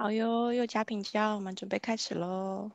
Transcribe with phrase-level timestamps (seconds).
[0.00, 2.70] 好哟，佑家品家，我们准备开始喽。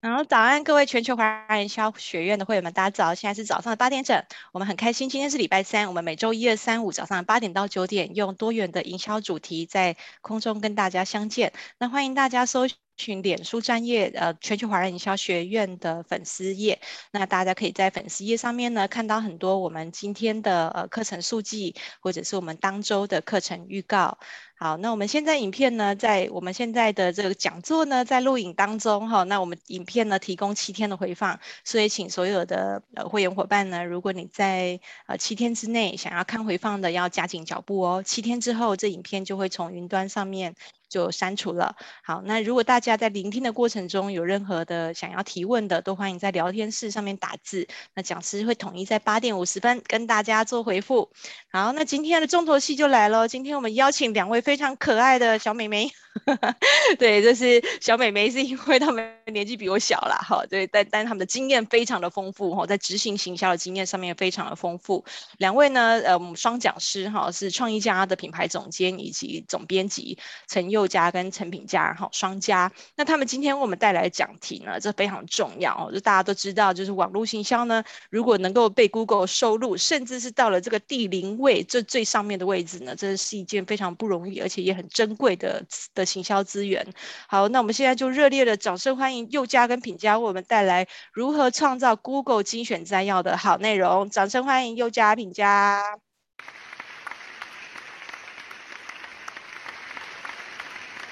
[0.00, 3.14] 然后早安，各位全球华人营销学院的会员们，大家早！
[3.16, 11.52] 现在是早上的八点整，我们很开心，今天是礼拜三，我们每周一、二、三、五早上八点到九点，用多元的营销主题在空中跟大家相见。
[11.78, 16.80] 那欢迎大家搜群脸书专业，呃，全球华人营销学院的粉丝页。
[17.10, 24.18] 那大家可以在粉丝页上面呢，看到很多我们今天的呃课程数据，或者是我们当周的课程预告。
[24.56, 29.24] 好，那我们现在影片呢，在我们现在的这个讲座呢，在录影当中哈。
[29.24, 38.02] 那我们影片呢，提供七天的回放，所以请所有的呃会员伙伴呢，如果你在呃七天之内想要看回放的，要加紧脚步哦。
[38.04, 40.54] 七天之后，这影片就会从云端上面。
[40.86, 41.74] 就删除了。
[42.04, 47.66] 好，那如果大家在聆听的过程中有任何的想要提问的，都欢迎在聊天室上面打字。
[47.94, 51.10] 那讲师会统一在八点五十分跟大家做回复。
[51.50, 53.26] 好，那今天的重头戏就来了。
[53.26, 55.90] 今天我们邀请两位非常可爱的小美眉。
[56.96, 60.16] 对，这是小美眉，是因为她们年纪比我小啦。
[60.16, 60.46] 哈。
[60.48, 65.04] 对，但但她们的经验非常的丰富哈，在执行行销的经验上面非常的丰富。
[65.38, 72.70] 两位呢，呃，我们双讲师哈，是创意家的品牌总监以及总编辑陈佑嘉跟陈品佳哈，双家。
[72.94, 86.04] 那他们今天我们带来的讲题呢，这非常重要哦，就大家都知道，就是网络行销呢，如果能够被 Google 收录，甚至是到了这个第零位，这最上面的位置呢，这是一件非常不容易，而且也很珍贵的的。
[86.14, 86.86] 行销资源，
[87.26, 94.08] 好，那我们现在就热烈的掌声欢迎佑嘉跟品佳为我们带来如何创造 Google 精选摘要的好内容。
[94.10, 95.82] 掌声欢迎佑嘉、品佳。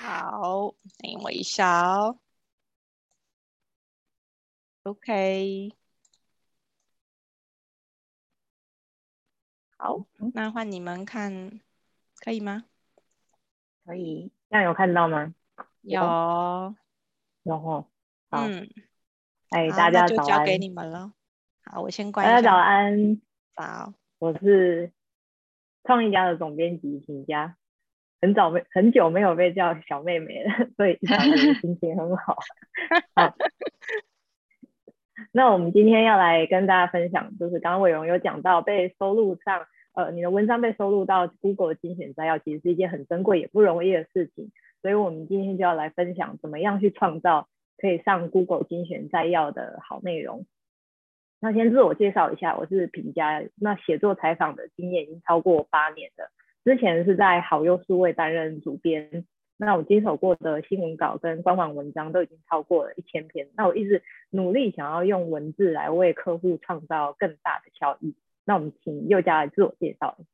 [0.00, 2.18] 好，等我一下哦。
[4.84, 5.72] OK，
[9.76, 11.60] 好，那换你们看，
[12.20, 12.64] 可以吗？
[13.84, 14.30] 可以。
[14.50, 15.34] 这样有看到吗？
[15.82, 16.00] 有，
[17.42, 17.86] 有吼。
[18.30, 18.68] 好，嗯，
[19.50, 20.16] 哎，大家早安。
[20.16, 21.12] 就交给你们了。
[21.64, 22.26] 好，我先关。
[22.26, 23.20] 大家早安。
[23.56, 23.94] 早。
[24.18, 24.92] 我是
[25.84, 27.56] 创意家的总编辑秦佳，
[28.20, 30.98] 很早没很久没有被叫小妹妹了，所以
[31.60, 32.36] 心情很好。
[33.14, 33.34] 好。
[35.32, 39.66] 那我们今天要来跟大家分享，就是刚刚伟荣有讲到被收录上。
[39.94, 44.50] 呃，你的文章被收录到 Google 精选摘要，其实是一件很珍贵也不容易的事情。
[44.80, 50.46] 所以，我们今天就要来分享怎么样去创造可以上 Google 精选摘要的好内容。
[51.40, 53.44] 那先自我介绍一下，我是品佳。
[53.56, 56.30] 那写作采访的经验已经超过八年了，
[56.64, 59.26] 之前是在好优数位担任主编。
[59.58, 63.48] 那我经手过的新闻稿跟官网文章都已经超过了一千篇。
[63.56, 68.16] 那我一直努力想要用文字来为客户创造更大的效益。
[68.44, 70.28] 那我们请佑嘉来自我介绍一下。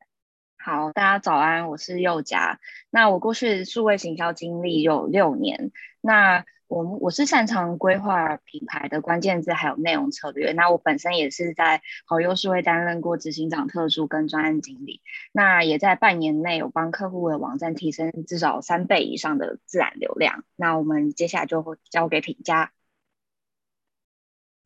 [0.56, 2.58] 好，大家早安，我是佑嘉。
[2.90, 5.70] 那我过去数位行销经历有六年。
[6.00, 10.52] 那我我是擅长规划品牌的关键字还有内容策略。
[10.52, 15.00] 那我本身也是在好优数位担任过执行长特助跟专案经理。
[15.32, 20.44] 那也在半年内有帮客户的网站提升至少三倍以上的自然流量。
[20.56, 22.72] 那我们接下来就会交给品佳。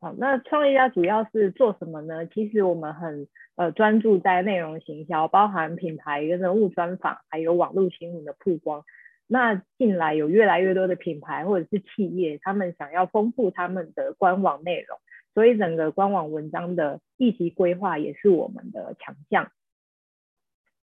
[0.02, 2.26] 好，那创业家主要是做什么呢？
[2.26, 8.82] 其实我们很呃专注在内容行销，包含品牌跟人物专访，还有网络新闻的曝光。
[9.28, 14.98] 那近来有越来越多的品牌或者是企业，他们想要丰富他们的官网内容，
[15.34, 19.52] 所以整个官网文章的议题规划也是我们的强项。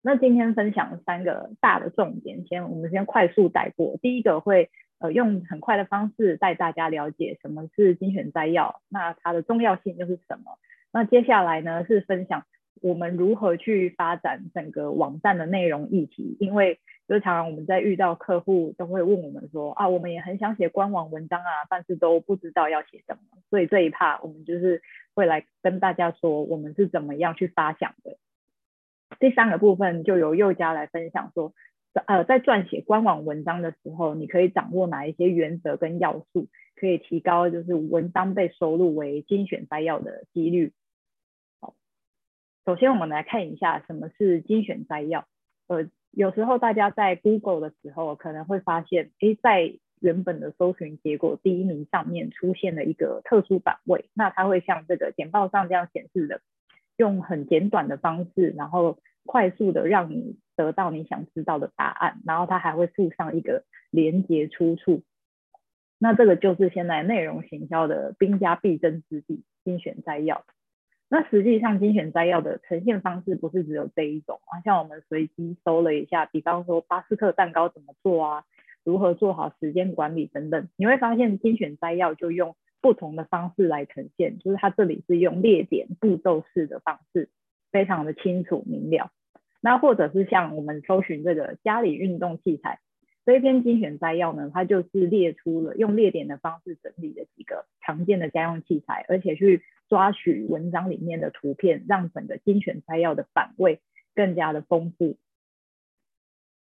[0.03, 3.97] 那今天分享三个大的重点，先我们先快速带过。
[3.99, 4.69] 第一个会。
[4.99, 10.57] 呃，用很快的方式带大家了解什么是精选摘要，那它的重要性又是什么？
[10.91, 12.45] 那接下来呢是分享
[12.81, 24.81] 我们如何去发展整个网站的内容议题，因为就是常常我们在遇到客户都会问我们说啊，我们也很想写官网文章啊，但是都不知道要写什么，所以这一趴我们就是
[25.13, 28.17] 会来跟大家说我们是怎么样去发想的。
[29.19, 31.53] 第三个部分就由佑佳来分享说。
[32.05, 40.73] 呃，在撰写官网文章的时候，你可以掌握哪一些原则跟要素，可以提高就是文章被收录为精选摘要的几率。
[41.59, 41.73] 好，
[42.65, 45.25] 首先我们来看一下什么是精选摘要。
[45.67, 56.41] 呃，有时候大家在 Google 的时候，可能会发现，诶，在原本的搜寻结果第一名上面出现了一个特殊版位，那它会像这个简报上这样显示的，
[56.97, 60.39] 用很简短的方式，然后快速的让你。
[60.57, 65.03] 得到你想知道的答案，然后它还会附上一个连接出处。
[65.99, 70.45] 那这个就是现在内容行销的兵家必争之地——精选摘要。
[71.09, 78.43] 那实际上精选摘要的呈现方式不是只有这一种啊，像我们随机搜了一下，比方说巴斯克蛋糕怎么做啊，
[78.83, 87.29] 如何做好时间管理等等，你会发现精选摘要就用不同的方式来呈现，就是它这里是用列点步骤式的方式，
[87.71, 89.11] 非常的清楚明了。
[89.61, 92.79] 那或者是像我们搜寻这个家里运动器材。
[93.25, 103.81] 这一篇精选摘要呢，它就是列出了用列点的方式整理的几个常见的家用器材，而且去抓取文章里面的图片，让整个精选摘要的版位
[104.15, 105.17] 更加的丰富。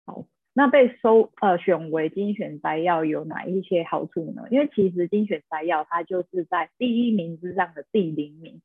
[0.08, 4.48] 好，那被收呃选为精选摘要有哪一些好处呢？
[4.50, 8.62] 因为其实精选摘要它就是在第一名之上的第零名，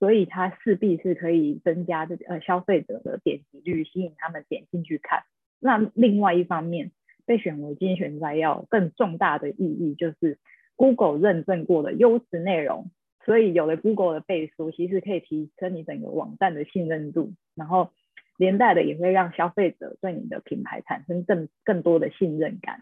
[0.00, 5.22] 所以它势必是可以增加这呃消费者的点击率，吸引他们点进去看。
[5.60, 6.90] 那另外一方面，
[7.26, 10.38] 被选为精选摘要，更重大的意义就是
[10.74, 12.90] Google 认证过的优质内容，
[13.26, 17.90] 所以有了 Google 的背书，其实可以提升你整个网站的信任度，然后
[18.38, 22.80] 连带的也会让消费者对你的品牌产生更更多的信任感。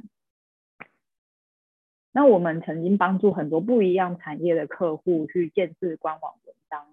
[2.13, 6.35] 那我们曾经帮助很多不一样产业的客户去建设官网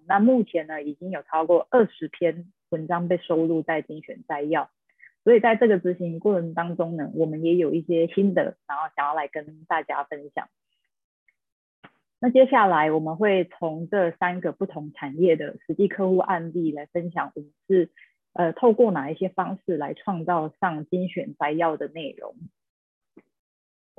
[0.06, 4.70] 那目前呢，已经有超过二十篇文章被收录在精选摘要。
[5.24, 10.48] 所以在这个执行过程当中呢，我们也有一些心得，然后想要来跟大家分享。
[12.20, 17.90] 那接下来我们会从这三个不同产业的实际客户案例来分享，我们是
[18.32, 22.34] 呃透过哪一些方式来创造上精选摘要的内容。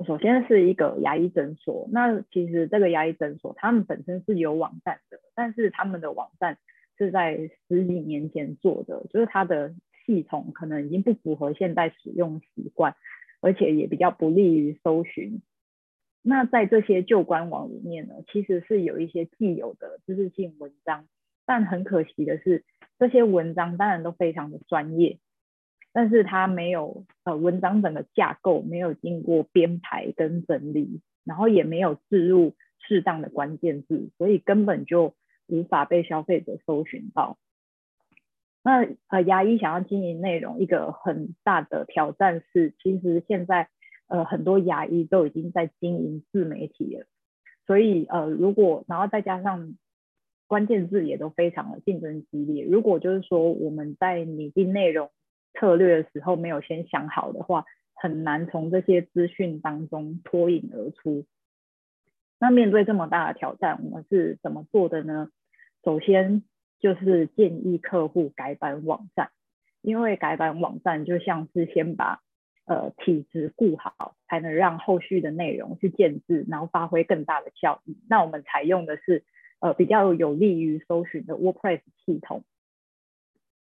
[0.06, 6.58] 首先是一个牙医诊所，那其实这个牙医诊所他们本身是有网站的，但是他们的网站
[6.96, 9.74] 是在十几年前做的，就是它的。
[10.06, 12.96] 系统可能已经不符合现在使用习惯，
[13.42, 15.42] 而且也比较不利于搜寻。
[16.22, 21.04] 那在这些旧官网里面呢，其实是有一些既有的知识性文章，
[21.44, 22.64] 但很可惜的是，
[22.98, 25.18] 这些文章当然都非常的专业，
[25.92, 35.14] 但是它没有呃文章整个架构没有经过编排跟整理，然后也没有置入适当的关键字，所以根本就
[35.46, 37.38] 无法被消费者搜寻到。
[38.62, 43.68] 那呃，牙医想要经营内容，一个很大的挑战是，其实现在
[44.08, 47.06] 呃很多牙医都已经在经营自媒体了，
[47.66, 49.74] 所以呃如果然后再加上
[50.46, 55.10] 关键字也都非常的竞争激烈，如果就是说我们在拟定内容
[55.54, 57.64] 策略的时候没有先想好的话，
[57.94, 61.26] 很难从这些资讯当中脱颖而出。
[62.38, 65.30] 那面对这么大的挑战，我们是怎么做的呢？
[65.84, 66.42] 首先。
[66.80, 69.32] 就是建议客户改版网站，
[69.82, 72.20] 因为改版网站就像是先把
[72.66, 77.98] 呃体质顾好，才能让后续的内容去建置，然后发挥更大的效益。
[78.08, 79.24] 那我们采用的是
[79.58, 82.44] 呃比较有利于搜寻的 WordPress 系统。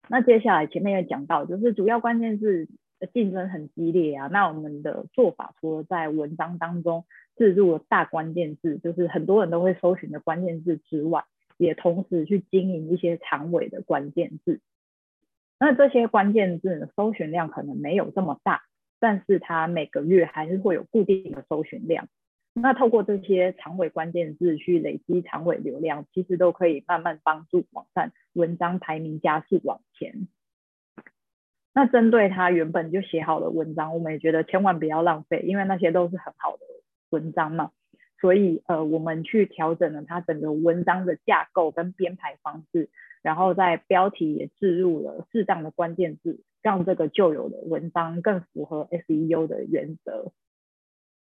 [0.09, 2.67] 那接下来前面也讲到，就是主要关键字
[3.13, 4.27] 竞争很激烈啊。
[4.27, 7.05] 那我们的做法除了在文章当中
[7.37, 11.25] 置入了大关键字，就是很多人都会搜寻的关键字之外。
[11.57, 14.59] 也同时去经营一些长尾的关键字，
[15.59, 18.63] 那这些关键字，搜寻量可能没有这么大，
[18.99, 22.07] 但是它每个月还是会有固定的搜寻量。
[22.53, 30.27] 那透过这些长尾关键字去累积长尾流量，其实都可以慢慢帮助网站文章排名加速往前。
[31.73, 36.63] 那针对他原本就写好的文章，我们也觉得千万不要浪费，因为那些都是很好的
[37.09, 37.71] 文章嘛。
[38.21, 42.89] 所以，呃，我们去调整了它整个文章的架构跟编排方式，
[43.21, 50.31] 然后在标题也置入了适当的关键字，让这个旧有的文章更符合 SEO 的原则。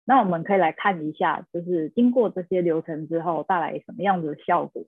[0.04, 4.84] 那我们可以来看一下，就是经过这些流程之后带来什么样子的效果。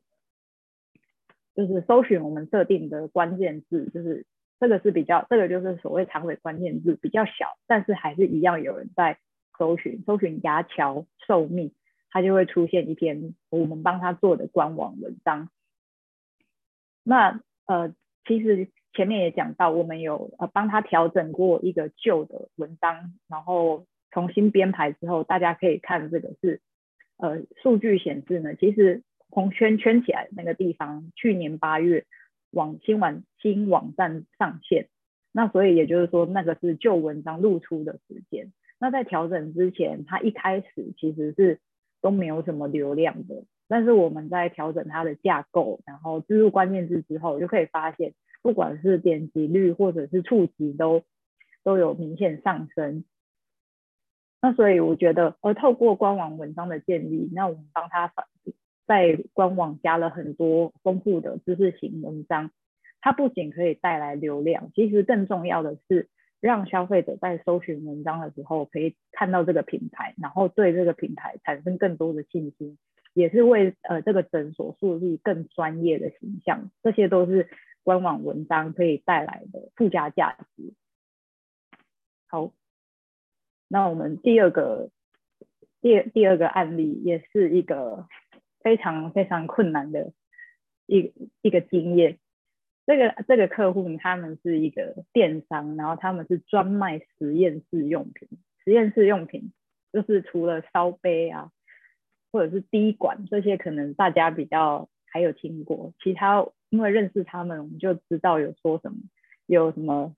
[1.59, 4.25] 就是搜寻我们设定的关键字，就是
[4.61, 9.19] 这个是比较，这个就是所谓长尾关键字比较小，但是还是一样有人在
[9.59, 11.73] 搜寻，搜寻牙桥寿命。
[12.11, 15.51] 它就会出现一篇我们帮他做的官网文章。
[17.05, 26.63] 那呃，其实前面也讲到，我们有呃帮他调整过一个旧的文章，然后重新编排之后，大家可以看这个是
[27.19, 32.05] 呃数据显示呢，其实红圈圈起来那个地方，去年八月
[32.51, 34.89] 网新网新网站上线，
[35.33, 38.53] 那所以也就是说，那个是旧文章露出的时间。
[38.79, 41.59] 那在调整之前，它一开始其实是。
[42.01, 51.03] 都没有什么流量的，但是我们在调整它的架构，然后置入关键字之后，就可以发现，不管是点击率或者是触及都
[51.65, 53.03] 都有明显上升。
[54.41, 58.27] 那所以我觉得，而透过官网文章的建立，那我们帮他反
[58.89, 62.51] 在官网加了很多丰富的知识型文章，
[63.03, 66.09] 它不仅可以带来流量，其实更重要的是
[66.41, 72.79] 让消费者在搜寻文章的时候可以看到这个品牌，然后对这个品牌产生更多的信心，
[73.13, 76.71] 也是为呃这个诊所树立更专业的形象。
[76.83, 77.51] 这些都是
[77.83, 80.73] 官网文章可以带来的附加价值。
[82.27, 82.53] 好，
[83.69, 84.89] 那我们第二个
[85.83, 88.09] 第第二个案例也是一个。
[88.69, 90.13] 非常非常困难的
[90.85, 91.11] 一
[91.41, 92.19] 一个经验。
[92.85, 98.29] 这个这个客户他们是一个电商，然后他们是专卖实验室用品。
[98.63, 99.53] 实验室用品
[99.91, 101.51] 就是除了烧杯啊，
[102.31, 105.95] 或者是滴管这些，可能大家比较还有听过。
[106.05, 108.99] 其他因为认识他们，我们就知道有说什么，
[109.47, 110.15] 有什么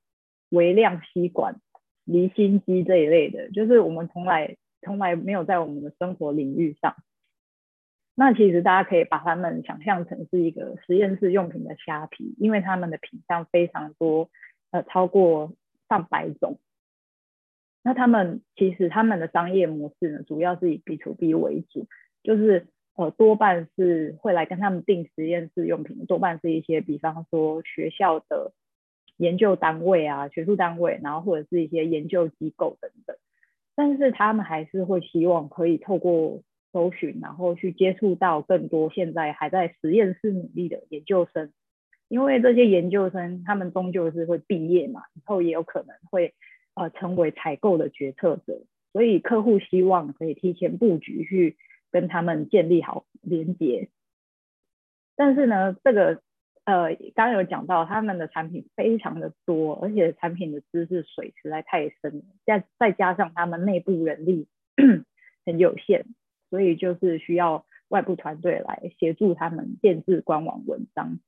[0.49, 1.61] 微量吸管、
[2.05, 6.97] 离心机这一类的，就是我们从来从来没有在我们的生活领域上。
[8.15, 14.29] 那其实大家可以把他们想象成是一个实验室用品的虾皮，因为他们的品项非常多，
[14.71, 15.55] 呃，超过
[15.89, 16.59] 上百种。
[17.83, 21.87] 那他们其实他们的商业模式呢，主要是以 B to B 为主，
[22.23, 28.53] 就是呃多半是会来跟他们订实验室用品，多半是一些比方说学校的
[29.17, 33.17] 研究单位啊、学术单位，然后或者是一些研究机构等等。
[33.75, 41.53] 但是他们还是会希望可以透过搜寻，然后去接触到更多现在还在实验室努力的研究生，
[42.09, 46.35] 因为这些研究生他们终究是会毕业嘛，以后也有可能会
[46.75, 48.63] 呃成为采购的决策者，
[48.93, 51.57] 所以客户希望可以提前布局去
[51.91, 53.89] 跟他们建立好连接。
[55.17, 56.23] 但是呢，这个
[56.65, 64.47] 呃刚刚有讲到他们的产品非常的多，而且产品的知识水实在太深了，再再加上他们内部人力
[65.45, 66.07] 很有限。
[66.51, 71.19] 所以就是需要外部团队来协助他们建制官网文章。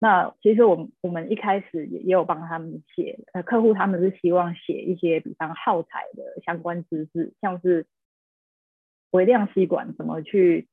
[0.00, 7.86] 那其实我们我们一开始也也有帮他们写，呃，客户他们是希望写一些比方耗材的相关知识，像是
[9.10, 10.68] 微量吸管怎么去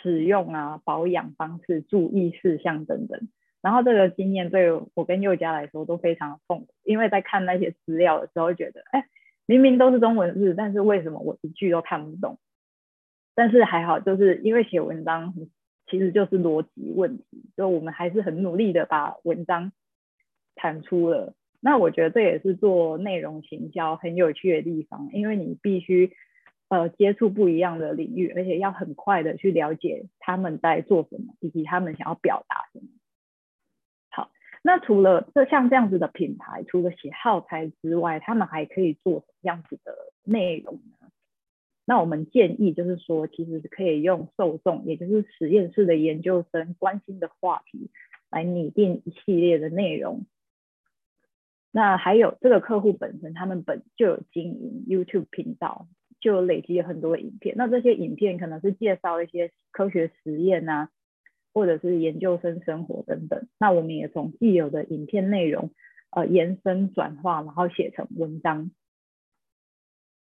[0.00, 3.28] 使用啊，保养方式、注意事项等等。
[3.60, 9.04] 然后这个经验对我跟宥佳来说都非常痛苦，因为在看那些资料的时候觉得，哎，
[9.46, 12.38] 明明都是中文字，但是为什么我一句都看不懂？
[13.34, 15.34] 但是还好，就是因为写文章
[15.86, 17.24] 其实就是逻辑问题，
[17.56, 19.72] 所以我们还是很努力的把文章
[20.56, 21.34] 产出了。
[21.60, 26.12] 那我觉得这也是做内容行销很有趣的地方，因为你必须
[26.68, 32.86] 呃接触不一样的领域，而且要很快的去了解他们在做什么，以及他们想要表达什么。
[34.10, 34.30] 好，
[34.62, 39.94] 那除了这像这样子的品牌，除了写耗材之外，他们还可以做什么样子的
[40.24, 40.99] 内容呢？
[41.84, 47.90] 那我们建议就是说，其实可以用受众，也就是实验室的研究生关心的话题，
[48.30, 50.24] 来拟定一系列的内容。
[51.72, 55.88] 那还有这个客户本身，他们本就有经营 YouTube 频道，
[56.20, 57.54] 就累积了很多影片。
[57.56, 60.90] 那这些影片可能是介绍一些科学实验啊，
[61.52, 63.46] 或者是研究生生活等等。
[63.58, 65.70] 那我们也从既有的影片内容，
[66.10, 68.70] 呃，延伸转化，然后写成文章。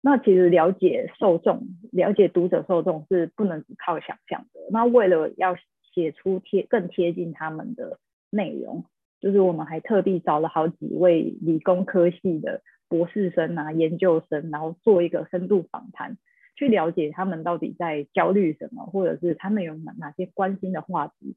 [0.10, 4.62] 那其实了解受众、了解读者受众是不能只靠想象的。
[4.72, 5.58] 那为了要
[5.94, 8.00] 写出贴更贴近他们的
[8.30, 8.86] 内容，
[9.20, 16.18] 就是我们还特地找了好几位理工科系的博士生啊、研究生，然后做一个深度访谈，
[16.56, 21.36] 去了解他们到底在焦虑什么，或者是他们有哪哪些关心的话题，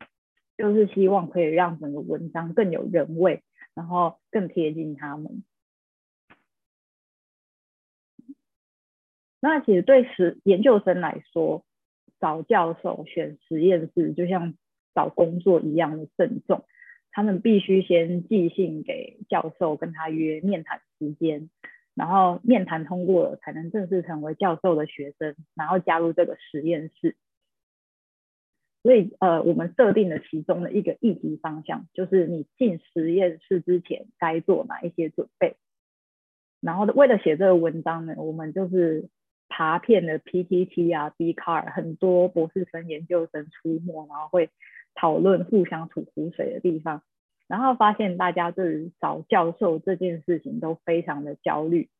[0.56, 3.42] 就是希望可以让整个文章更有人味，
[3.74, 5.42] 然后更贴近他们。
[9.42, 11.64] 那其实对实研究生来说，
[12.20, 14.52] 找教授选实验室就像
[14.94, 16.64] 找工作一样的慎重。
[17.10, 21.48] 他们必须先寄信给教授，跟他约面谈时间，
[21.94, 27.16] 然后面谈通过了，才能正式成为教授的学生，然后加入这个实验室。
[28.82, 35.56] 所以，呃，我们设定了其中的一个议题方向，就是你进实验室之前该做哪一些准备。
[36.60, 39.08] 然后，为了写这个文章呢，我们就是。
[39.50, 44.48] 爬遍了 PTT 啊，Bcar 很多博士生、研究生出没，然后会
[44.94, 47.02] 讨论互相吐苦水的地方，
[47.48, 51.90] 然后发现大家对于找教授这件事情都非常的焦虑，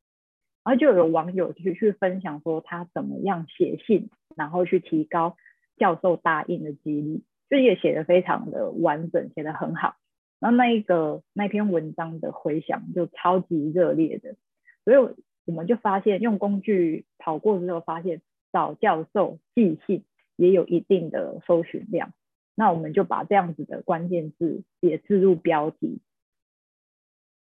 [0.64, 5.37] 然后就有网友去去分享说他怎么样写信，然后去提高
[5.76, 9.97] 教授答应的几率，就也写得非常的完整，写得很好，
[10.38, 14.37] 然后那一个那篇文章的回响就超级热烈的，
[14.85, 15.14] 所以。
[15.50, 20.04] 我们就发现，用工具跑过之后，发现找教授寄信
[20.37, 22.12] 也有一定的搜寻量。
[22.54, 26.00] 那我们就把这样子的关键字也置入标题，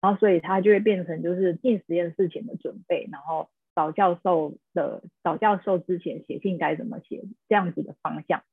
[0.02, 8.44] 然后所以它就会变成就是进实验室前的准备，然后找教授的找教授之前写信该怎么写这样子的方向。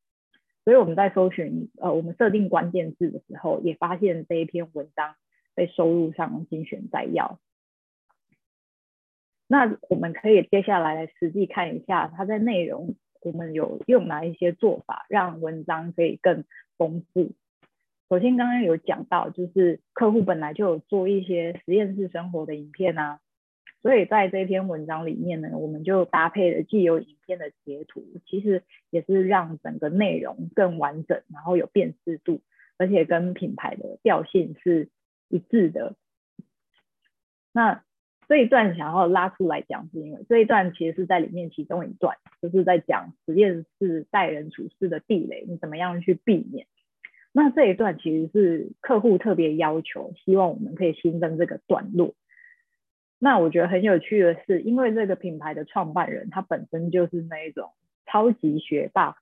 [0.64, 5.16] 所以我们在搜寻呃我们设定关键字的时候，也发现这一篇文章
[5.56, 7.40] 被收录上精选摘要。
[9.52, 12.94] 那我们可以接下来来实际看一下它在内容。
[13.22, 16.44] 我们有用哪一些做法，让文章可以更
[16.78, 17.32] 丰富？
[18.08, 23.20] 首先，刚刚有讲到，就是客户本来就有做一些实验室生活的影片啊，
[23.82, 32.40] 所以在这篇文章里面呢，我们就搭配了既有影片的截图，其实也是让整个内容更完整，然后有辨识度，
[32.78, 34.88] 而且跟品牌的调性是
[35.28, 35.94] 一致的。
[37.52, 37.84] 那
[38.30, 46.68] 这一段想要拉出来讲，是因为这一段其实是在里面其中一段，就是在讲实验室待人处事的地雷，你怎么样去避免？
[47.32, 52.14] 那这一段其实是客户特别要求，希望我们可以新增这个段落。
[53.18, 57.70] 那我觉得很有趣的是，因为这个品牌的创办人他本身就是那一种
[58.06, 59.16] 超级学霸，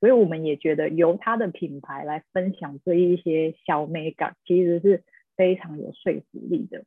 [0.00, 5.02] 所以我们也觉得由他的品牌来分享这一些小美感，其实是
[5.36, 6.84] 非常有说服力的。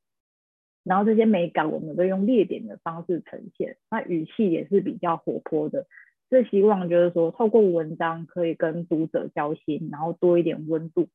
[0.88, 5.86] 然后这些美感，我们都用列点的方式呈现，那语气也是比较活泼的。
[6.30, 11.10] 是希望就是说，透过文章可以跟读者交心，然后多一点温度，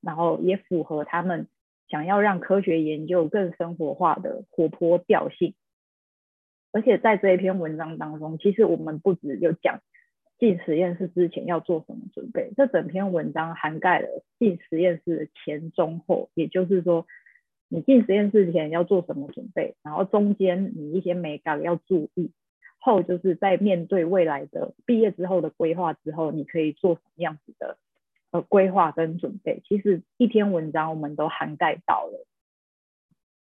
[0.00, 1.46] 然后也符合他们
[1.88, 5.54] 想要让科学研究更生活化的活泼调性。
[6.72, 9.80] 而且在这一篇文章当中，其实我们不只有讲
[10.38, 17.06] 进实验室之前要做什么准备，这整篇文章涵盖了进实验室的前、中、后，也就是说。
[17.74, 19.76] 你进实验室前要做什么准备？
[19.82, 22.30] 然后中间你一些美感要注意，
[22.78, 27.78] 后就是在面对未来的毕业之后的规划之后，你可以做什么样子的
[28.30, 29.62] 呃规划跟准备？
[29.66, 32.26] 其实一篇文章我们都涵盖到了，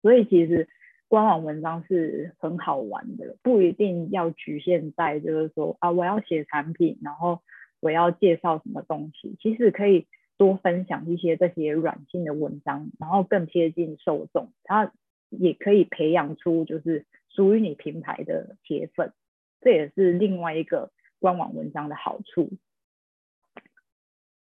[0.01, 0.69] 所以其实
[1.09, 7.41] 官网文章是很好玩的，不一定要局限在就是说啊我要写产品，然后
[7.81, 10.07] 我要介绍什么东西，其实可以。
[10.41, 14.91] 多分享一些这些软性的文章，然后更贴近受众，它
[15.29, 19.13] 也可以培养出就是属于你品牌的铁粉，
[19.61, 22.49] 这也是另外一个官网文章的好处。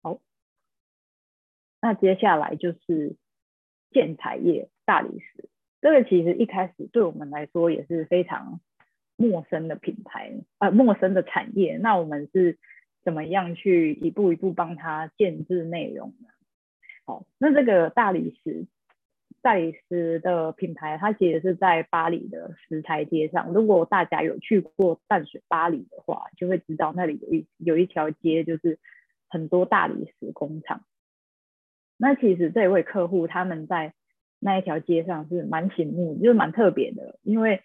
[0.01, 0.19] 好，
[1.83, 3.15] 那接下来就是
[3.91, 5.47] 建材业大理石，
[5.81, 8.59] 这个其实一开始对我们来说也是非常
[9.15, 11.77] 陌生的品牌，呃，陌生的产业。
[11.77, 12.57] 那我们是。
[13.05, 16.27] 怎么样去一步一步帮他建置内容呢？
[17.05, 18.65] 好，那这个大理石，
[19.43, 23.53] 大理石的品牌，它其实是在巴黎的石台街上。
[23.53, 28.79] 如果大家有去过淡水巴黎的话，就会知道那里有一有一条街，就是
[29.29, 30.81] 很多大理石工厂。
[31.97, 33.93] 那其实这位客户他们在
[34.39, 37.61] 那一条街上是蛮醒目，就是蛮特别的，因为。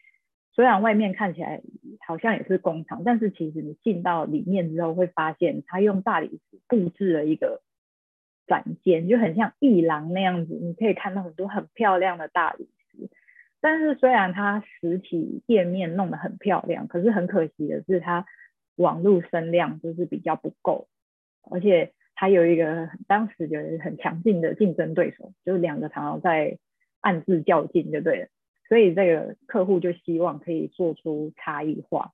[0.52, 1.62] 虽然外面看起来
[2.06, 7.62] 好像也是工厂，但是其实你进到里面之后，会发现他用大理石布置了一个
[8.46, 10.54] 展间，就很像艺廊那样子。
[10.54, 13.08] 你可以看到很多很漂亮的大理石。
[13.60, 18.26] 但是虽然它实体店面弄得很漂亮，可是很可惜的是，它
[18.76, 20.88] 网络声量就是比较不够，
[21.50, 26.58] 而且还有一个当时有一个很强劲的竞争对手，就是两个常常在
[27.00, 28.28] 暗自较劲，就对了。
[28.70, 32.12] 所以这个客户就希望可以做出差异化，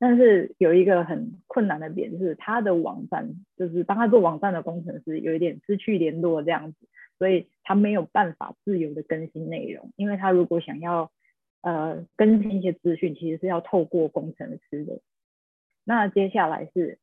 [0.00, 6.88] 但是有一个很困难的点，就是他的网站，就是帮他做网站的工程师有一点失去联络这样子，
[7.18, 11.12] 所以他没有办法自由的更新内容，因为他如果想要
[11.62, 15.00] 呃更新一些资讯，其实是要透过工程师的。
[15.84, 16.98] 那接下来是。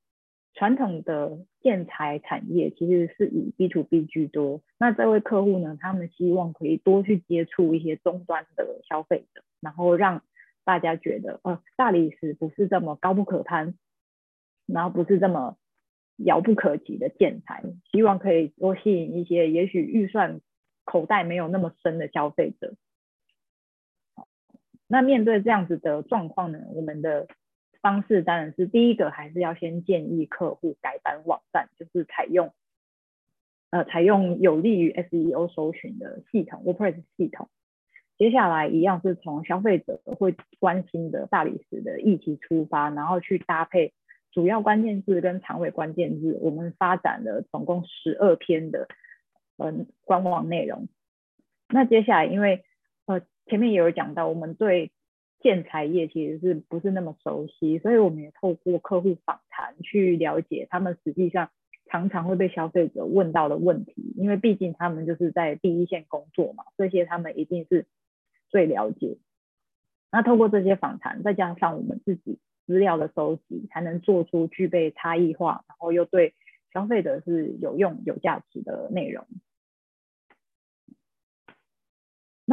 [0.56, 4.62] 传统的建材产业其实是以 B to B 居多。
[4.78, 10.22] 那这位客户呢，他们希望可以多去接触一些终端的消费者，然后让
[10.64, 13.74] 大家觉得，呃，大理石不是这么高不可攀，
[14.68, 15.58] 然后不是这么
[16.18, 17.64] 遥不可及的建材。
[17.92, 20.40] 希望可以多吸引一些也许预算
[20.86, 22.76] 口袋没有那么深的消费者。
[24.86, 27.28] 那面对这样子的状况呢，我们的。
[27.84, 32.54] 方式当然是第一个，还是要先建议客户改版网站，就是采用
[33.72, 37.50] 呃采用有利于 SEO 搜寻的系统 WordPress 系统。
[38.18, 43.92] 接下来一样是从消费者会关心的大理石的议题出发，然后去搭配
[44.32, 46.40] 主要关键字跟长尾关键字。
[46.42, 48.88] 我们发展了总共十二篇的
[49.58, 50.88] 嗯、呃、官网内容。
[51.68, 52.64] 那接下来因为
[53.08, 54.92] 呃前面也有讲到，我们对
[55.44, 61.50] 建材业其实是不是那么熟悉，所以我们也透过客户访谈去了解他们实际上
[61.86, 67.86] 常常会被消费者问到的问题，因为毕竟他们就是在第一线工作嘛，这些他们一定是
[68.50, 69.18] 最了解。
[70.12, 76.34] 那透过这些访谈，再加上我们自己资料的收集，才能做出具备差异化，然后又对
[76.72, 79.28] 消费者是有用、有价值的内容。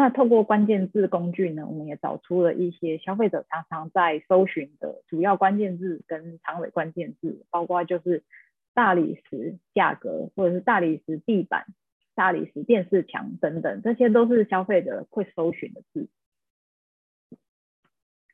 [0.00, 8.24] 那透过关键字工具呢，我们也找出了一些消费者常常在搜寻的主要关键字跟长尾关键字，包括就是
[8.72, 11.66] 大理石价格，或者是大理石地板、
[12.14, 16.08] 大理石电视墙等等，这些都是消费者会搜寻的字。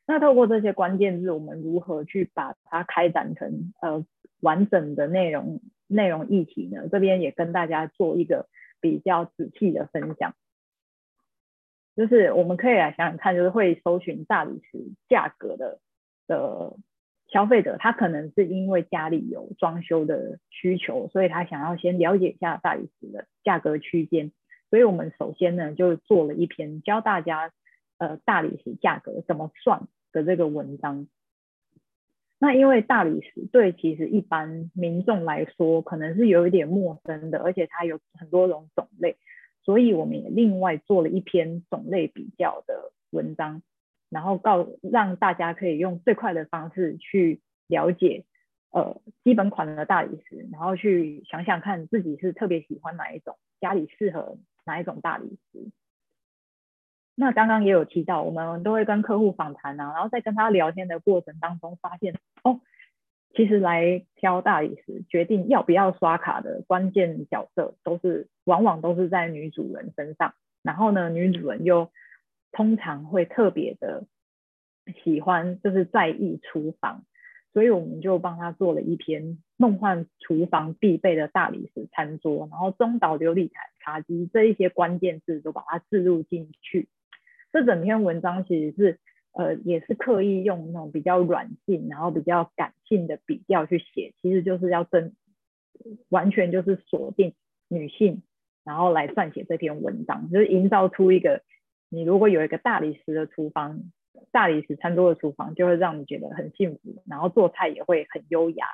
[0.05, 4.05] 那透过这些关键字，我们如何去把它开展成呃
[4.39, 6.87] 完整的内容内容议题呢？
[6.89, 8.47] 这边也跟大家做一个
[8.79, 10.33] 比较仔细的分享。
[11.97, 14.77] 就是我们可以来想想看，就是会搜寻大理石
[15.09, 15.79] 价格的
[16.27, 16.77] 的
[17.27, 24.31] 消费者，他可能是因为家里有装修的需求，所以他想要先了解一下大理石的价格区间。
[24.69, 27.51] 所以我们首先呢，就做了一篇教大家
[27.97, 31.07] 呃大理石价格怎么算的这个文章。
[32.37, 39.17] 那因为大理石对其实一般民众来说，可能是有一点陌生的，而且它有很多种种类。
[39.67, 43.61] 所以我们也另外做了一篇种类比较的文章，
[44.09, 48.23] 然后告让大家可以用最快的方式去了解
[48.71, 55.69] 呃基本款的大理石，然后去想想看自己是特别喜欢哪一种，家里适合哪一种大理石。
[57.15, 62.61] 那刚刚也有提到，我们都会跟客户访谈啊，然后在跟他聊天的过程当中发现哦。
[63.37, 70.33] 其实来挑大理石，决定要不要刷卡的关键角色，都是往往都是在女主人身上。
[70.63, 71.91] 然后呢，女主人又
[72.51, 74.05] 通常会特别的
[75.03, 77.03] 喜欢，就是在意厨房，
[77.53, 86.89] 所以我们就帮她做了一篇梦幻厨房必备的大理石餐桌，然后中岛琉璃台茶几这一些关键字都把它置入进去。
[87.53, 88.99] 这整篇文章其实是。
[89.37, 95.15] 呃，也是刻意用那种比较软性，然后比较感性的笔调去写，其实就是要真，
[96.09, 97.35] 完全就是锁定
[97.67, 98.23] 女性，
[98.63, 101.43] 然后来撰写这篇文章，就是营造出一个，
[101.87, 103.83] 你如果有一个大理石的厨房，
[104.31, 108.65] 大理石餐桌的厨房，就会让你觉得很幸福，然后做菜也会很优雅。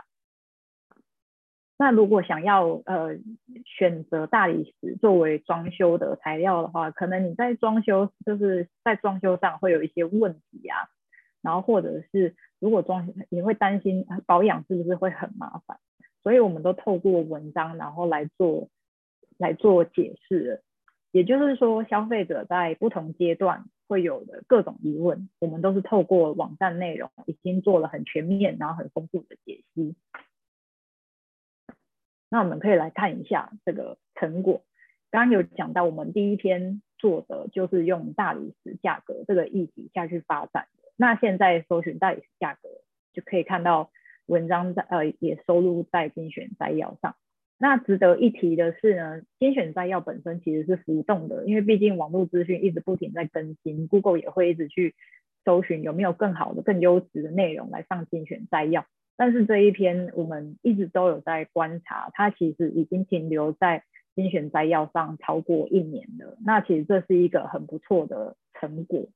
[1.78, 3.18] 那如果想要呃
[3.66, 10.88] 选择大理石作为装修的材料的话，可能你在装修就是在装修上会有一些问题啊，
[11.42, 15.78] 然后或者是如果装修你会担心保养是不是会很麻烦，
[16.22, 18.70] 所以我们都透过文章然后来做
[19.38, 20.62] 来做解释，
[21.12, 29.96] 也就是说消费者在不同阶段会有的各种疑问，我们都是透过网站内容已经做了很全面然后很丰富的解析。
[32.34, 34.64] 那我们可以来看一下这个成果。
[35.12, 40.92] 刚刚有讲到，我们第一篇做的就是用大理石价格这个议题下去发展的。
[40.98, 42.70] 那现在搜寻大理石价格，
[43.14, 43.92] 就可以看到
[44.26, 47.16] 文章在呃也收录在精选摘要上。
[47.60, 54.96] 那值得一提的是呢，精选摘要本身其实是浮动的，因为毕竟网络资讯一直不停在更新，Google 也会一直去
[55.46, 58.88] 搜寻有没有更好的、更优质的内容来上精选摘要。
[59.16, 63.84] 但是这一篇我们一直都有在观察，它其实已经停留在
[64.16, 66.38] 精选摘要上超过一年了。
[66.44, 69.08] 那其实这是一个很不错的成果。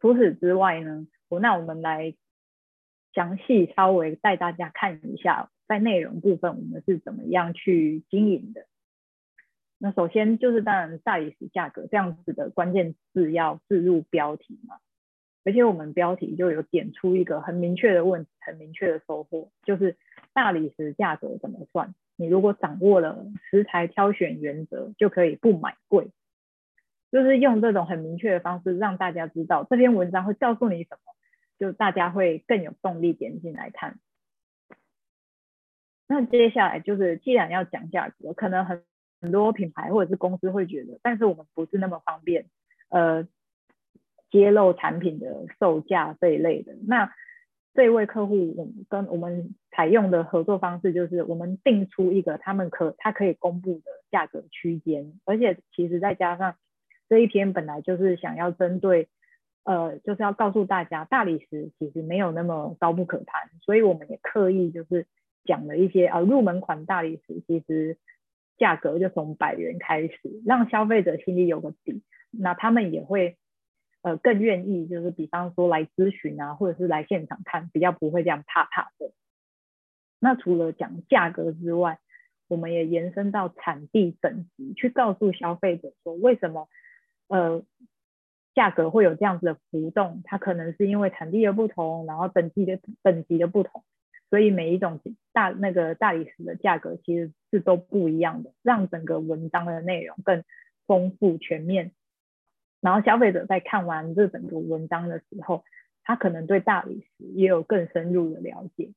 [0.00, 2.14] 除此之外呢，我那我们来
[3.12, 8.66] 详细稍微带大家看一下，在内容部分我们是怎么样去经营的。
[9.76, 14.78] 那首先就是当然大理石价格这样子的关键字要置入标题嘛。
[15.42, 19.96] 而且我们标题就有点出一个很明确的问题，很明确的收获，就是
[20.34, 21.94] 大理石价格怎么算？
[22.16, 26.10] 你如果掌握了食材挑选原则，就可以不买贵。
[27.10, 31.12] 就是用这种很明确的方式，让大家知道这篇文章会告诉你什么，
[31.58, 33.98] 就大家会更有动力点进来看。
[36.06, 38.82] 那接下来就是，既然要讲价格，可能很
[39.22, 42.44] 很多品牌或者是公司会觉得，但是我们不是那么方便，
[42.90, 43.26] 呃。
[44.30, 47.12] 揭露产品的售价这一类的，那
[47.72, 56.56] 这位客户，我们跟我们采用的合作方式就是，我们定出一个他们可他可以公布的价格区间，而且其实再加上
[57.08, 59.08] 这一篇本来就是想要针对，
[59.64, 65.06] 呃，就是要告诉大家大理石其实没有那么高不可攀，所以我们也刻意就是
[65.44, 67.98] 讲了一些啊入门款大理石其实
[68.58, 73.36] 价格就从百元开始，让消费者心里有个底，那他们也会。
[74.02, 79.12] 呃更愿意，就是比方说来咨询啊，或者是来现场看，比较不会这样怕怕的。
[80.18, 81.98] 那除了讲价格之外，
[82.48, 86.68] 我们也延伸到产地等级，去告诉消费者说，为什么
[87.28, 87.62] 呃
[88.54, 90.22] 价格会有这样子的浮动？
[90.24, 93.84] 它可能是因为产地的不同，然后等级的等级的不同，
[94.28, 95.00] 所以每一种
[95.32, 100.42] 大那个大理石的价格其实是都不一样的，让整个文章的内容更
[100.86, 101.92] 丰富全面。
[102.80, 105.64] 然后消费者在看完这整个文章的时候，
[106.02, 108.92] 他可能对大理石也有更深入的了解。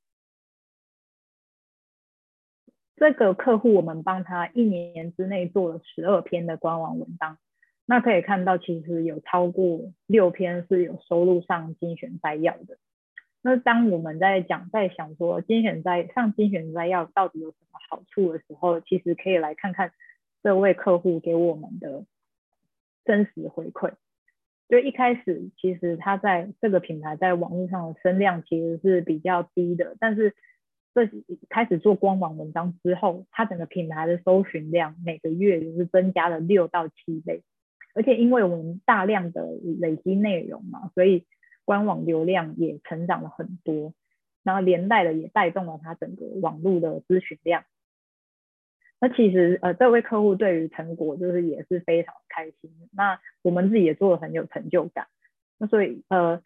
[2.96, 7.38] 这个客户，我们帮他一年之内做了十二篇的官网文章，
[7.86, 12.78] 那可以看到，其实有超过六篇是有收录上精选摘要的。
[13.42, 19.92] 那当我们在讲，在想说精选摘上精选摘要到底有什么好处的时候，其实可以来看看
[20.42, 22.06] 这位客户给我们的
[23.06, 23.94] 真实回馈。
[24.70, 30.34] 就一开始，其实他在这个品牌在网络上的声量其实是比较低的，但是。
[30.96, 31.10] 这
[31.50, 37.42] 开始做官网文章之后，它整个品牌的搜寻量每个月就是增加了六到七倍，
[37.96, 39.44] 而且因为我们大量的
[39.80, 41.26] 累积内容嘛，所以
[41.66, 43.96] 官网流量也成长了很多，
[44.44, 47.64] 然后连带的也带动了它整个网络的咨询量。
[49.04, 55.08] 那其实呃，这位客户对于成果就是也是非常开心，那我们自己也做得很有成就感。
[55.58, 56.42] 那所以呃，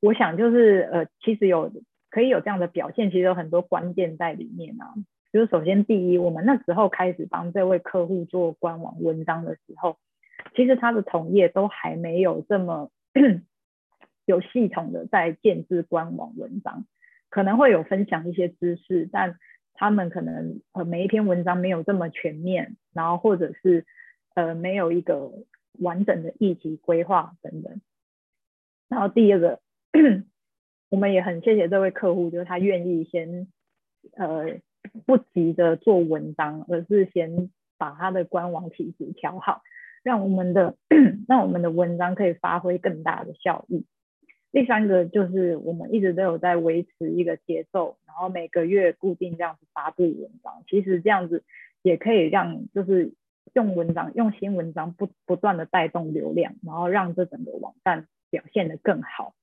[0.00, 1.72] 我想就是呃，其实有。
[2.10, 4.94] 可以有这样的表现，其实有很多关键在里面啊。
[5.30, 9.98] 就是首先，第一，我们那时候开始帮这位客户做官网文章的时候，
[10.56, 12.90] 其实他的同业都还没有这么
[14.24, 16.86] 有系统的在建置官网文章，
[17.28, 19.38] 可能会有分享一些知识，但
[19.78, 23.86] 他们可能呃每一篇文章没有这么全面，然后或者是
[24.34, 25.32] 呃没有一个
[25.78, 27.80] 完整的议题规划等等。
[28.88, 29.60] 然后第二个。
[30.90, 33.46] 我们也很谢谢这位客户，就是他愿意先
[34.12, 34.58] 呃
[35.04, 39.62] 不急着做文章，而是先把他的官网体质调好，
[40.02, 40.76] 让我们的
[41.28, 43.84] 让我们的文章可以发挥更大的效益。
[44.50, 50.62] 第三个就是我们一直都有在维持一个节奏，然后每个月固定这样子发布文章。
[50.66, 51.44] 其实这样子
[51.82, 53.12] 也可以让就是
[53.54, 59.34] 用文章用新文章不不断的带动流量，然后让这整个网站表现得更好。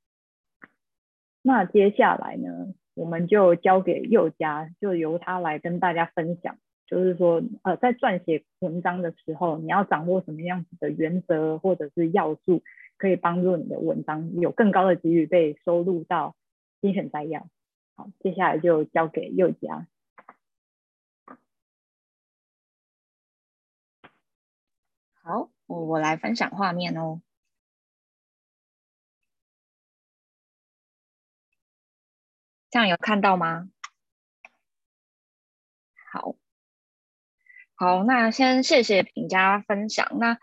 [1.44, 12.64] 那接下来呢，我们就交给宥嘉，就由他来跟大家分享，就是说，呃，在撰写文章的时候，你要掌握什么样子的原则或者是要素，
[12.98, 16.36] 可以帮助你的文章有更高的几率被收录到
[16.82, 17.48] 精选摘要。
[17.96, 19.88] 好，接下来就交给宥嘉。
[25.14, 27.22] 好，我我来分享画面哦。
[32.70, 33.70] 这样有看到吗？
[36.12, 36.36] 好，
[37.76, 40.18] 好，那先谢谢品家分享。
[40.20, 40.38] 那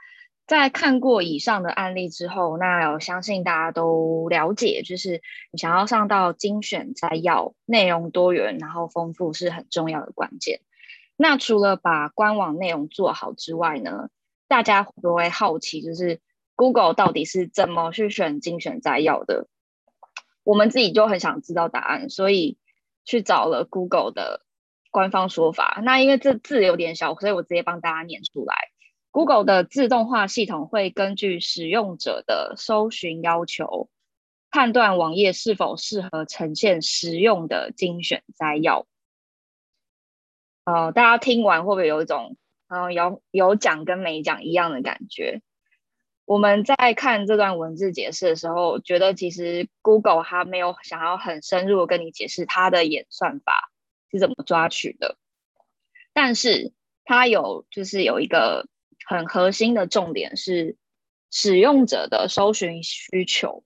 [0.58, 10.60] 在看过以上的案例之后，那我相信大家都了解，就是你想要上到精选摘要，内容多元，然后丰富是很重要的关键。
[11.16, 14.08] 那除了把官网内容做好之外呢，
[14.48, 16.20] 大家会不会好奇，就是
[16.56, 19.46] Google 到底是怎么去选精选摘要的？
[20.42, 22.58] 我们自己就很想知道答案，所以
[23.04, 24.44] 去找了 Google 的
[24.90, 25.80] 官方说法。
[25.84, 28.71] 那因为这字有点小，所以我直接帮大家念出来。
[29.12, 33.90] Google 的自动化系统会根据使用者的搜寻要求，
[34.50, 38.86] 判断网页是否适合呈现实用的精选摘要。
[40.64, 42.36] 呃，大家听完会不会有一种，
[42.68, 45.42] 嗯、有有讲跟没讲一样的感觉？
[46.24, 53.70] 我们在看这段文字解释的时候，觉得其实 Google 它没有想要很深入的跟你解释它的演算法
[54.10, 55.18] 是怎么抓取的，
[56.14, 56.72] 但是
[57.04, 58.68] 它有就是有一个
[59.06, 60.76] 很核心的重点是
[61.30, 63.64] 使用者的搜寻需求，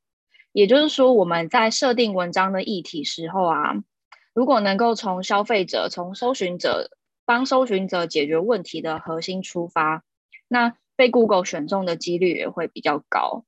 [0.53, 3.75] 也就是说我们在设定文章的议题时候啊，
[4.35, 6.91] 如果能够从消费者、从搜寻者
[7.25, 10.05] 帮搜寻者解决问题的核心出发，
[10.49, 10.77] 那。
[10.99, 13.45] 被 Google 选中的几率也会比较高。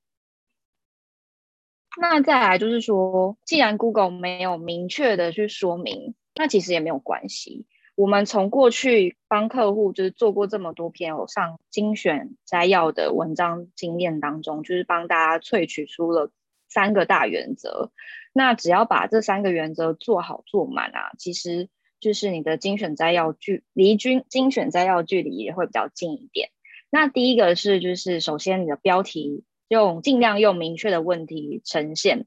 [1.99, 7.65] 那再来就是说，既然 Google 没有明确的去说明，那其实也没有关系。
[7.99, 16.31] 我们从过去帮客户就是做过这么多篇有上精选摘要的文章经验当中，就是帮大家萃取出了
[16.69, 17.91] 三个大原则。
[18.33, 26.51] 那只要把这三个原则做好做满啊，其实就是你的精选摘要距离均精选摘要距离也会比较近一点。
[26.91, 32.27] 那第一个是，就是首先你的标题用尽量用明确的问题呈现，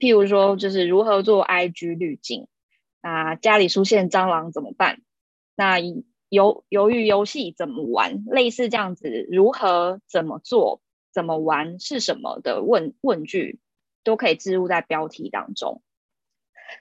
[0.00, 2.48] 譬如说就是如何做 IG 滤镜，
[3.02, 5.00] 那家里出现蟑螂怎么办？
[5.56, 5.78] 那
[6.30, 8.24] 鱿鱿鱼游戏怎么玩？
[8.26, 10.80] 类似这样子，如何怎么做？
[11.12, 11.80] 怎么玩？
[11.80, 13.58] 是什么的问问句
[14.04, 15.82] 都可以置入在标题当中。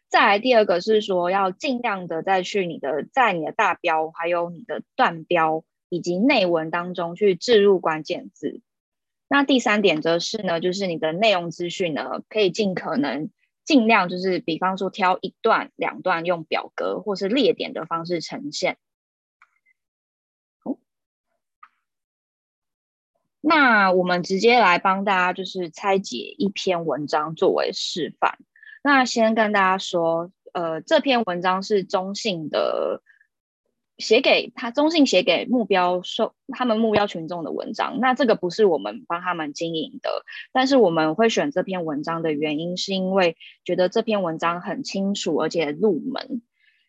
[0.09, 8.59] 再来第二个是说，要尽量的再去你的在你的大标，还有你的段标以及内文当中去置入关键字。
[9.29, 13.29] 那第三点则是呢，就是你的内容资讯呢，可以尽可能
[13.67, 18.77] 尽量就是，比方说挑一段、两段用表格或是列点的方式呈现。
[23.41, 28.39] 那我们直接来帮大家就是拆解一篇文章作为示范。
[28.81, 33.03] 那先跟大家说，呃，这篇文章是中性的，
[33.97, 37.99] 写给他中信写给目标受他们目标群众的文章。
[37.99, 46.41] 那这个不是我们帮他们经营的，但是我们会选这篇文章的原因，是因为觉得这篇文章很清楚而且入门，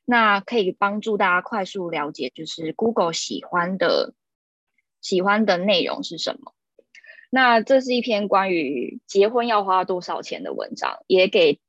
[0.04, 4.14] 那可以帮助大家快速了解，就是 Google 喜欢的
[5.00, 6.52] 喜欢的内容是什么。
[7.30, 11.60] 那这是一篇关于结婚要花多少钱的文章，也给。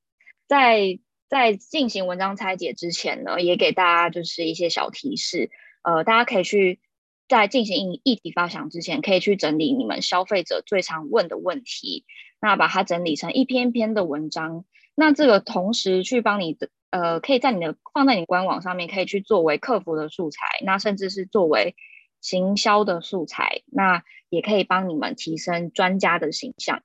[0.49, 0.97] 在
[1.30, 5.52] 在进行文章拆解之前呢，也给大家就是一些小提示，
[5.84, 6.80] 呃，大家可以去
[7.28, 12.04] 在进行议议题发想之前，可以去整理你们消费者最常问的问题，
[12.42, 14.65] 那把它整理成一篇篇的文章。
[14.96, 21.76] 那这个同时去帮你的，呃，可以在你的放在你官网上面，可以去作为客服的素材，那甚至是作为
[22.22, 26.82] 行销的素材，那也可以帮你们提升专家的形象。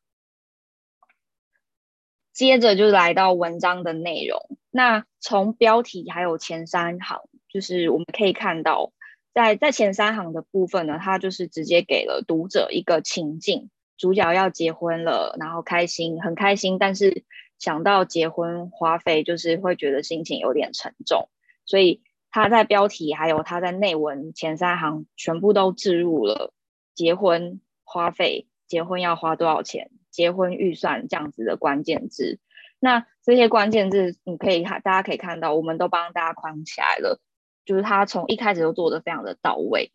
[2.35, 4.59] 接着就来到文章的内容。
[4.71, 8.93] 那从标题还有前三行，就是我们可以看到，
[9.33, 17.25] 在在前三行的部分呢，它就是直接给了读者一个情境，主角要结婚了，然后开心，很开心，但是
[17.61, 21.29] 想到结婚花费，就是会觉得心情有点沉重。
[21.65, 26.53] 所以他在标题还有他在内文前三行全部都置入了
[26.97, 29.93] 结婚花费，结婚要花多少钱。
[30.15, 32.39] 结婚预算这样子的关键字，
[32.79, 37.21] 那这些关键字你可以看，大家可以看到，我们都帮大家框起来了，
[37.65, 39.91] 就是他从一开始都做得非常的到位。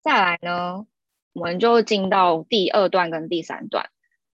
[0.00, 0.86] 再来呢，
[1.32, 3.90] 我们就进到第二段跟第三段，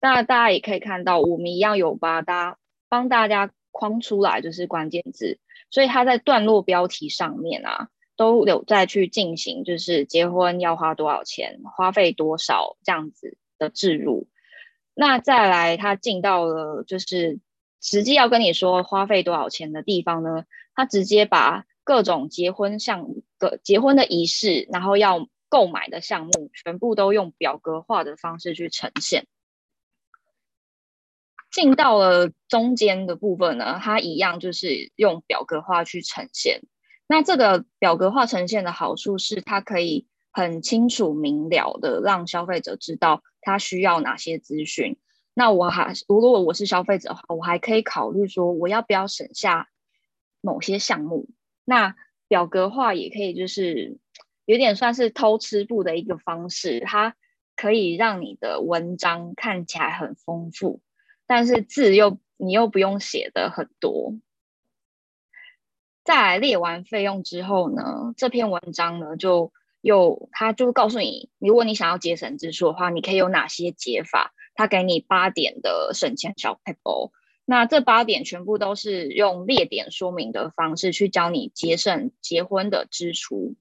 [0.01, 2.59] 那大家也可以看到，我们一样有把大家
[2.89, 7.89] 帮大家框出来，就是关键字，所以他在段落标题上面啊。
[8.17, 14.29] 都有再去进行，就是结婚要花多少钱，花费多少这样子的置入。
[14.95, 17.41] 那再来，他进到了就是
[17.81, 20.45] 实际要跟你说花费多少钱的地方呢？
[20.75, 29.27] 他直接把各种结婚项目的结婚的仪式，然后要购买的项目，全部都用表格化的方式去呈现。
[31.51, 36.63] 进到了中间的部分呢，他一样就是用表格化去呈现。
[37.07, 44.97] 那这个表格化呈现的好处是，它可以很清楚明了的让消费者知道他需要哪些资讯。
[45.35, 49.69] 那我还如果我是消费者的话，我还可以考虑说我要不要省下
[50.41, 51.29] 某些项目。
[51.65, 51.95] 那
[52.29, 53.99] 表格化也可以就是
[54.45, 57.17] 有点算是偷吃步的一个方式，它
[57.57, 60.81] 可以让你的文章看起来很丰富，
[61.27, 64.15] 但是字又你又不用写的很多。
[66.05, 69.53] 在列完费用之后呢，这篇文章呢就
[69.85, 74.33] 又他就告诉你，如果你想要节省支出的话，你可以有哪些解法？
[74.55, 77.13] 他给你八点的省钱小撇步，
[77.45, 83.57] 那这八点全部都是用列点说明的方式去教你节省结婚的支出。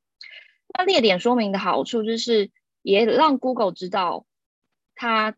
[0.78, 4.26] 那列点说明的好处就是也让 Google 知道，
[4.96, 5.36] 他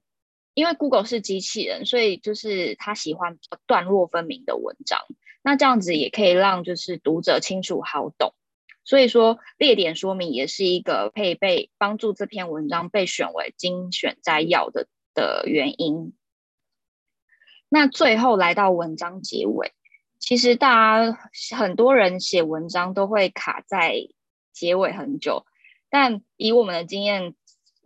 [0.54, 5.00] 因为 Google 是机器人，所以就是他喜欢段落分明的文章。
[5.41, 8.34] 那这样子也可以让就是读者清楚好懂，
[8.86, 16.13] 所以说列点说明也是一个配备帮助这篇文章被选为精选摘要的的原因。
[17.67, 19.74] 那最后来到文章结尾，
[20.20, 21.20] 其实大家
[21.57, 24.07] 很多人写文章都会卡在
[24.53, 25.45] 结尾很久，
[25.89, 27.36] 但以我们的经验，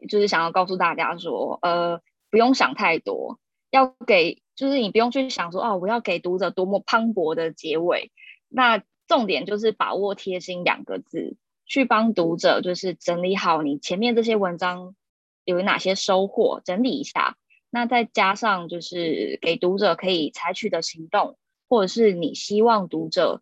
[0.08, 3.40] 就是想要告诉大家说，呃，不用想太多，
[3.72, 4.44] 要给。
[4.56, 8.12] 就是你不用去想说哦，我要给读者多么磅礴的结尾。
[8.50, 11.36] 那重点就是把握贴心两个字，
[11.66, 14.96] 去帮读者就是整理好你前面这些文章
[15.44, 17.36] 有哪些收获，整理一下。
[17.72, 21.38] 那再加上就是给读者可以采取的行动，
[21.68, 23.42] 或者是你希望读者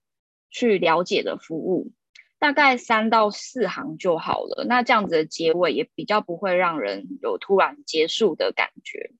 [0.49, 1.91] 去了解的服务。
[2.39, 4.63] 大概三到四行就好了。
[4.67, 9.11] 那这样子的结尾也比较不会让人有突然结束的感觉。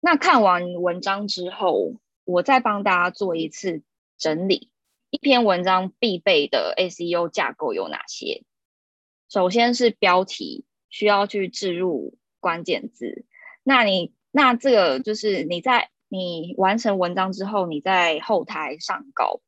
[0.00, 3.82] 那看完文章之后，我再帮大家做一次
[4.18, 4.70] 整理。
[5.16, 8.44] 一篇文章必备的 SEO 架构有哪些？
[9.30, 13.24] 首先是标题，需要去置入关键字。
[13.62, 19.40] 那你那这个就是你在你完成文章之后，你在后台上稿。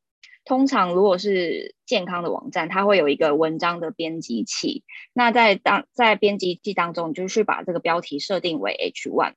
[0.43, 4.83] 通常如果是健康的网站，它会有一个文章的编辑器。
[5.13, 9.35] 那在当在编辑器当中，你就去把这个标题设定为 H one。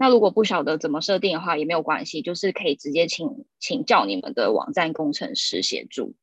[0.00, 6.14] 那如果不晓得怎么设定的话，也没有关系，就是可以直接请请教你们的网站工程师协助。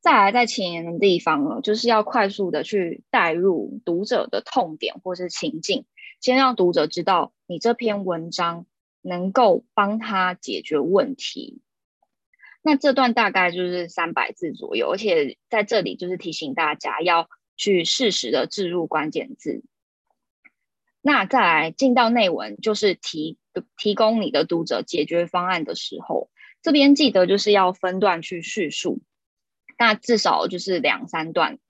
[0.00, 5.84] 再来，在前言的地方呢，就是要快速的去带入读者的痛点或是情境，
[6.18, 8.64] 先让读者知道你这篇文章
[9.02, 11.60] 能够帮他解决问题。
[12.62, 17.28] 那这段大概就是三百字左右，而且在这里就是提醒大家要
[17.58, 19.62] 去适时的置入关键字。
[21.06, 23.38] 那再来进到内文，就是提
[23.76, 26.30] 提供你的读者解决方案的时候，
[26.62, 28.98] 这边记得就是要分段去叙述，
[29.78, 31.60] 那至少就是两三段，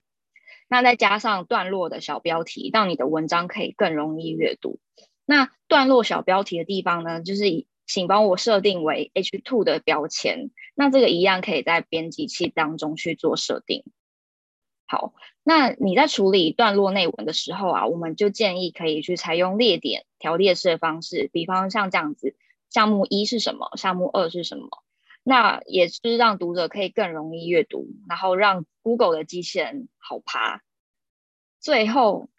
[0.67, 4.79] 那再加上段落的小标题，让你的文章可以更容易阅读。
[5.23, 7.43] 那段落小标题的地方呢，就是
[7.85, 13.83] 请帮我设定为 H2 的标签，那这个一样可以在编辑器当中去做设定。
[14.89, 15.13] 好，
[15.43, 22.37] 那你在处理段落内文的时候啊，我们就建议可以去采用列点条列式的方式，比方像这样子，
[22.69, 24.69] 项目一是什么，项目二是什么，
[25.23, 30.61] 那也是让读者可以更容易阅读，然后让 Google 的机器人好爬。
[31.59, 32.29] 最后，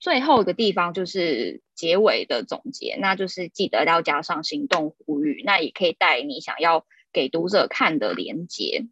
[0.00, 8.86] 最后一个地方就是结尾的总结，那就是记得要加上行动呼吁，那也可以带你想要给读者看的连接。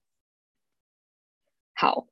[1.77, 2.07] 好，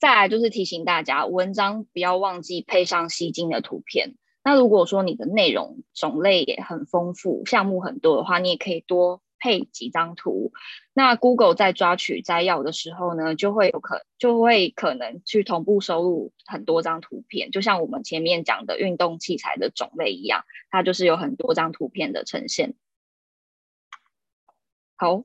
[0.00, 4.16] 再来就是提醒大家，文章不要忘记配上吸睛的图片。
[4.42, 10.52] 那如果说你的内容种类也很丰富，项目很多的话，你也可以多配几张图。
[10.92, 22.74] 那 Google 在抓取摘要的时候呢，就会有可就会可能去同步收录很多张图片，就像我们前面讲的运动器材的种类一样，它就是有很多张图片的呈现。
[24.96, 25.24] 好。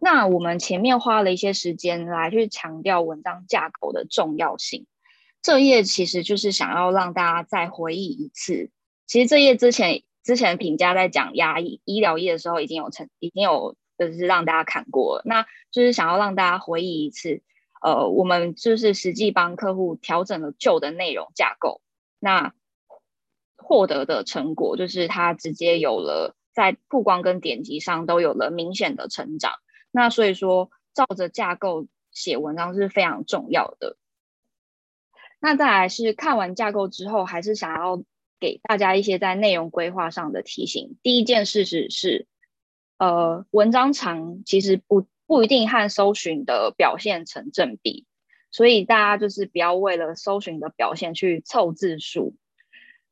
[0.00, 4.86] 那我们前面花了一些时间来去强调文章架构的重要性，
[5.42, 8.70] 这页其实就是想要让大家再回忆一次。
[9.06, 17.42] 其实这页之前之前评价在讲牙医医疗业的时候，已经有成已经有就是让大家看过了，那就是想要让大家回忆一次。
[17.82, 21.80] 呃，我们就是实际帮客户调整了旧的内容架构，
[22.18, 22.52] 那
[23.56, 29.52] 获得的成果就是它直接有了在曝光跟点击上都有了明显的成长。
[29.96, 33.96] 那所以说，照着架构写文章是非常重要的。
[35.40, 38.04] 那再来是看完架构之后，还是想要
[38.38, 40.98] 给大家一些在内容规划上的提醒。
[41.02, 42.26] 第一件事是是，
[42.98, 48.04] 呃，文章长其实不不一定和搜寻的表现成正比，
[48.50, 52.36] 所以大家就是不要为了搜寻的表现去凑字数。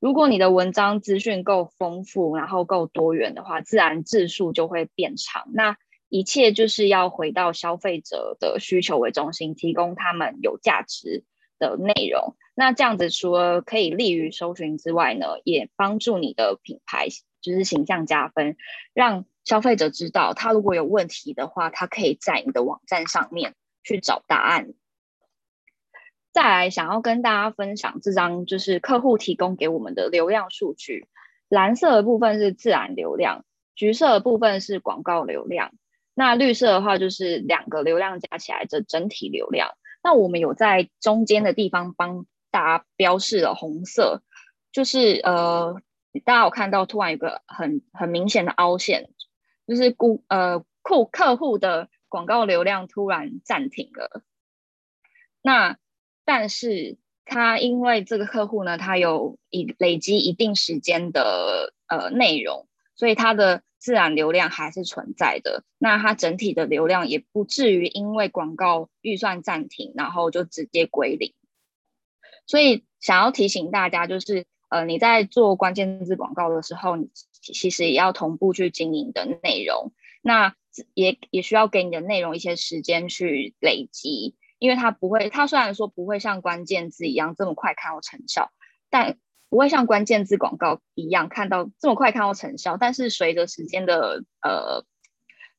[0.00, 5.48] 如果你的文章资讯够丰富，然后够多元的话，自然字数就会变长。
[5.54, 5.78] 那
[6.14, 11.24] 一切就是要回到消费者的需求为中心，提供他们有价值
[11.58, 12.36] 的内容。
[12.54, 17.08] 那这样子除了可以利于搜寻之外呢，也帮助你的品牌
[17.40, 18.56] 就是形象加分，
[18.92, 24.72] 让消费者知道他如果有问题的话，他可以在你的网站上面去找答案。
[26.32, 31.08] 再来想要跟大家分享这张就是客户提供给我们的流量数据，
[31.48, 33.44] 蓝色的部分是自然流量，
[33.74, 35.72] 橘色的部分是广告流量。
[36.14, 39.76] 那绿色的话就是两个流量加起来的整体流量。
[40.02, 44.22] 那我们有在中间的地方帮大家标示了红色，
[44.70, 45.80] 就是呃，
[46.24, 49.10] 大家有看到突然有个很很明显的凹陷，
[49.66, 54.22] 就是顾呃库客户的广告流量突然暂停了。
[55.42, 55.78] 那
[56.24, 63.62] 但是他因为这个客户呢，他有一累积一定时间的呃内容，所以它的。
[63.76, 71.34] 自然流量还是存在的，那它整体的流量也不至于因为广告预算暂停，然后就直接归零。
[72.46, 77.10] 所以想要提醒大家，就是呃你在做关键字广告的时候，你
[77.42, 79.92] 其实也要同步去经营的内容，
[80.22, 80.54] 那
[80.94, 88.50] 也也需要给你的内容一些时间去累积，因为它不会，它虽然说不会像关键字一样这么快看到成效，
[88.88, 89.18] 但
[89.54, 94.84] 不会像关键字广告一样看到这么快看到成效，但是随着时间的呃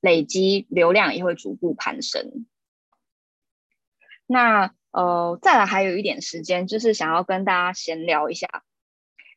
[0.01, 2.45] 累积流量也会逐步攀升。
[4.27, 8.65] 那呃，再来还有一点时间，就是想要跟大家闲聊一下，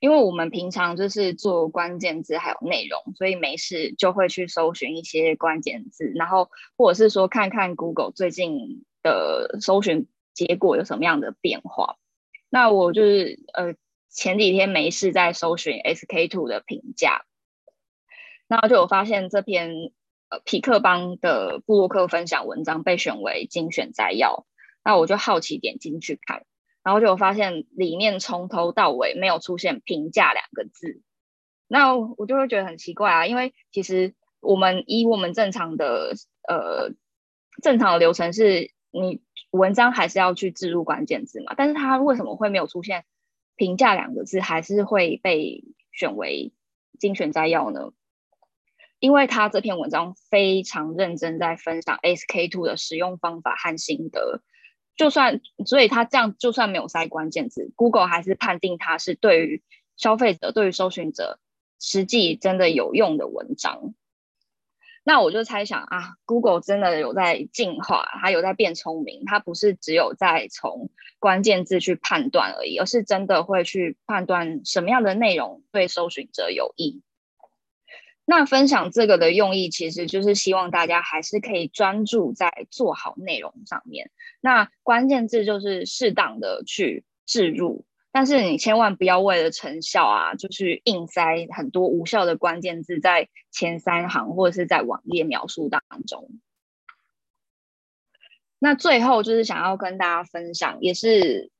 [0.00, 11.96] 因为我们平常就是做关键字还有内容，所以没事就会去搜寻一些关键字，然后或者是说看看 Google 最近的搜寻结果有什么样的变化。
[12.50, 13.74] 那我就是呃
[14.08, 17.24] 前几天没事在搜寻 SK Two 的评价，
[18.46, 19.92] 那就有发现这篇
[20.28, 24.46] 呃痞客邦的部落客分享文章被选为精选摘要。
[24.84, 26.46] 那我就好奇点进去看，
[26.82, 31.02] 然后就有发现里面从头到尾没有出现“评价”两个字，
[31.66, 36.14] 那我就会觉得很奇怪啊，因为其实我们以我们正常的
[36.48, 36.94] 呃
[37.60, 43.04] 正常的流程是，你文章还是要去置入关键字嘛，但是它为什么会没有出现
[43.58, 46.54] “评价”两个字，还是会被选为
[46.98, 47.90] 精选摘要呢？
[49.00, 54.40] 因为他这篇文章非常认真在分享 SK Two 的使用方法和心得。
[54.96, 59.62] 就算，所以他这样就算没有塞关键字，Google 还是判定它是对于
[59.96, 61.38] 消费者、对于搜寻者
[61.78, 63.94] 实际真的有用的文章。
[65.08, 77.00] 那我就猜想啊，Google 真的有在进化，它有在变聪明，它不是只有在从关键字去判断而已，而是真的会去判断什么样的内容对搜寻者有益。
[78.26, 84.10] 那分享这个的用意，其实就是希望大家还是可以专注在做好内容上面。
[84.42, 96.30] 那关键字就是适当的去置入，但是你千万不要为了成效啊，就去硬塞很多无效的关键字在前三行或者是在网页描述当中。
[98.58, 101.52] 那最后就是想要跟大家分享，也是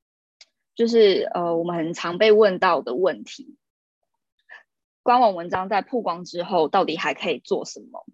[0.74, 3.56] 就是呃我们很常被问到的问题。
[5.02, 8.04] 官网文章在曝光之后，到底还可以做什么？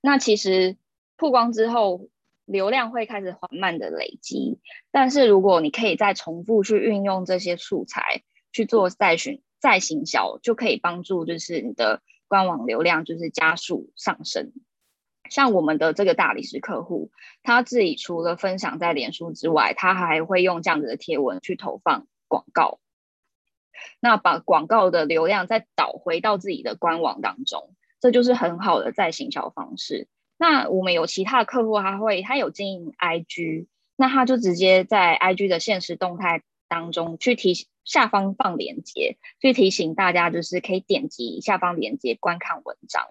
[0.00, 0.76] 那其实
[1.16, 2.08] 曝光之后，
[2.46, 4.58] 流量会开始缓慢的累积，
[4.90, 8.22] 但是如果你可以再重复去运用这些素材
[8.52, 14.52] 去做再寻再行销，就可以帮助就是你的官网流量就是加速上升。
[15.28, 17.10] 像我们的这个大理石客户，
[17.42, 22.78] 他自己除了分享在脸书之外，他还会用这样子的贴文去投放广告。
[23.98, 30.06] 那把广告的流量再导回到自己的官网当中，这就是很好的再行销方式。
[30.38, 33.66] 那我们有其他的客户，他会他有经营 IG，
[33.96, 43.06] 那他就直接在 IG 的现实动态当中去提下方放链接，去提醒大家就是可以点击下方链接观看文章。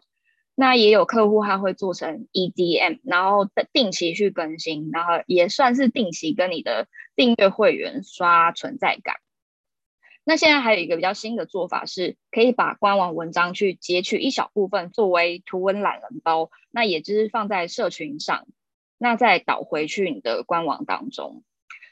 [0.57, 9.15] 那也有客户他会做成 EDM，然后定期去更新，然后也算是定期跟你的订阅会员刷存在感。
[10.27, 18.47] 那现在还有一个比较新的做法是，可以把官网文章去截取一小部分作为图文懒人包，那也就是放在社群上，
[18.97, 21.43] 那再导回去你的官网当中。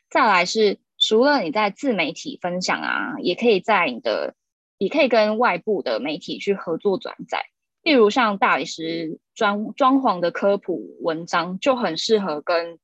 [0.09, 4.33] 再来是，除了你在自媒体分享啊，也可以在你的，
[4.79, 7.45] 也可以跟外部的媒体去合作转载，
[7.83, 12.79] 例如像大理石装装潢的科普文章，就很适合跟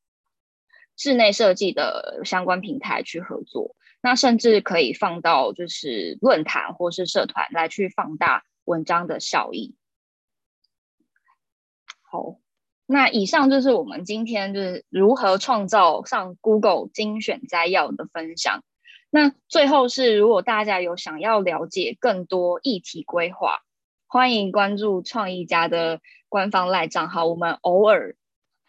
[0.96, 3.76] 室内设计的相关平台去合作。
[4.02, 9.76] 那甚至可以放到就是论坛或是社团来去放大文章的效益。
[12.02, 12.38] 好，
[12.86, 18.64] 那以上就是我们今天就是如何创造上 Google 精选摘要的分享。
[19.12, 23.60] 那最后是，如果大家有想要了解更多议题规划，
[24.08, 28.16] 欢迎关注创意家的官方赖账号，我们偶尔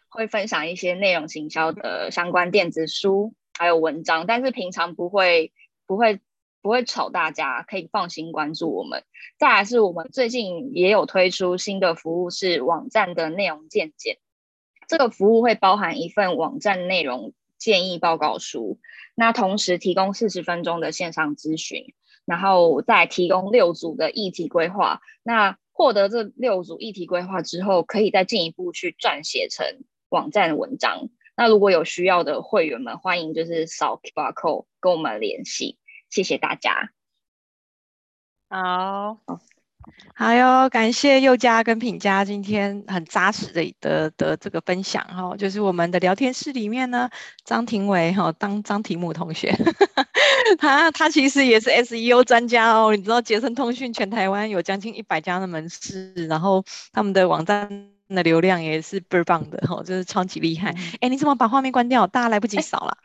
[0.09, 3.33] 会分享一些内容行销的相关电子书。
[3.57, 5.51] 还有文章，但是平常不会
[5.85, 6.19] 不会
[6.61, 9.03] 不会吵大家，可以放心关注我们。
[9.37, 14.19] 再来是我们最近也有推出新的服务，是网站的内容见解。
[14.87, 18.79] 这个服务会包含一份网站内容建议报告书，
[19.15, 21.93] 那同时提供四十分钟的线上咨询，
[22.25, 25.01] 然后再提供六组的议题规划。
[25.23, 29.65] 那获得这六组议题规划之后，可以再进一步去撰写成
[30.09, 31.09] 网站文章。
[31.35, 35.77] 那如果有需要的会员们，欢迎就是扫 QR code 跟我们联系，
[36.09, 36.91] 谢谢大家。
[38.49, 39.17] 好，
[40.13, 47.09] 好哟，感谢佑嘉跟品佳今天很扎实的的的这个分享哈，就是我们的聊天室里面呢，
[47.45, 49.55] 张庭伟哈当张提姆同学，
[50.59, 57.89] 他他其实也是 SEO 专家哦，你知道捷森通讯全台湾有将近一百家的门市，然后他们的网站。
[58.15, 60.69] 的流量也是倍儿棒的哈，就是超级厉害。
[60.99, 62.07] 哎、嗯，你怎么把画面关掉？
[62.07, 62.97] 大家来不及扫了。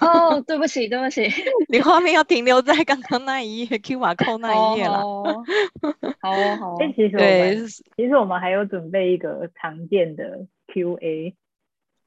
[0.00, 1.28] 哦， 对不起，对不起，
[1.68, 5.00] 你画面要停留在刚刚那一页 QR code 那一页了。
[6.20, 6.76] 好哦，好。
[6.76, 11.34] 哎，其实我们其实我们还有准备一个常见的 QA。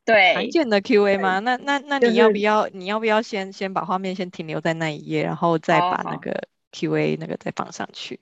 [0.06, 1.40] 对，常见的 QA 吗？
[1.40, 8.22] 那那那你要不要、就是、你要不要先先把画面先停留在那一页，然后再把那个 QA 那个再放上去？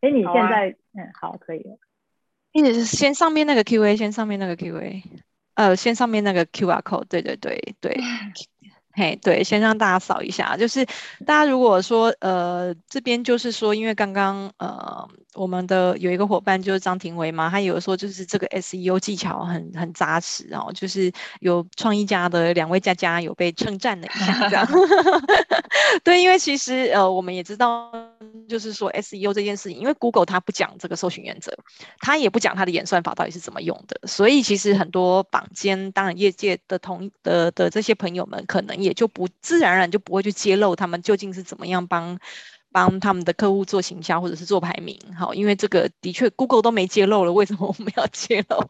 [0.00, 1.76] 哎，你现在、啊、嗯好，可以了。
[2.58, 5.02] 一直是先上面那个 QA，先上面那个 QA，
[5.54, 7.96] 呃，先上面那个 QR code，对对对对。
[8.90, 10.84] 嘿，对，先让大家扫一下，就是
[11.24, 24.66] 大家如果说，呃，这边就是说，因为刚刚，呃，我们的有一个伙伴就是张庭维嘛，他有说就是这个 SEO 技巧很很扎实，然后就是有创意家的两位佳佳有被称赞了一下，这样。
[26.02, 27.92] 对，因为其实，呃，我们也知道，
[28.48, 31.56] 就是说 SEO 这件事情，因为 Google 它不讲这个搜寻原则，
[32.00, 38.88] 它也不讲它的演算法到底是怎么用的，所以其实很多坊间，当然业界的同的的这些朋友们可能也。
[38.88, 42.18] 也就不自然而然就不会去揭露他们究竟是怎么样帮
[42.78, 48.64] 帮他们的客户做行销或者是做排名，好，因为这个的确 Google 都没揭露了，为什么我们要揭露？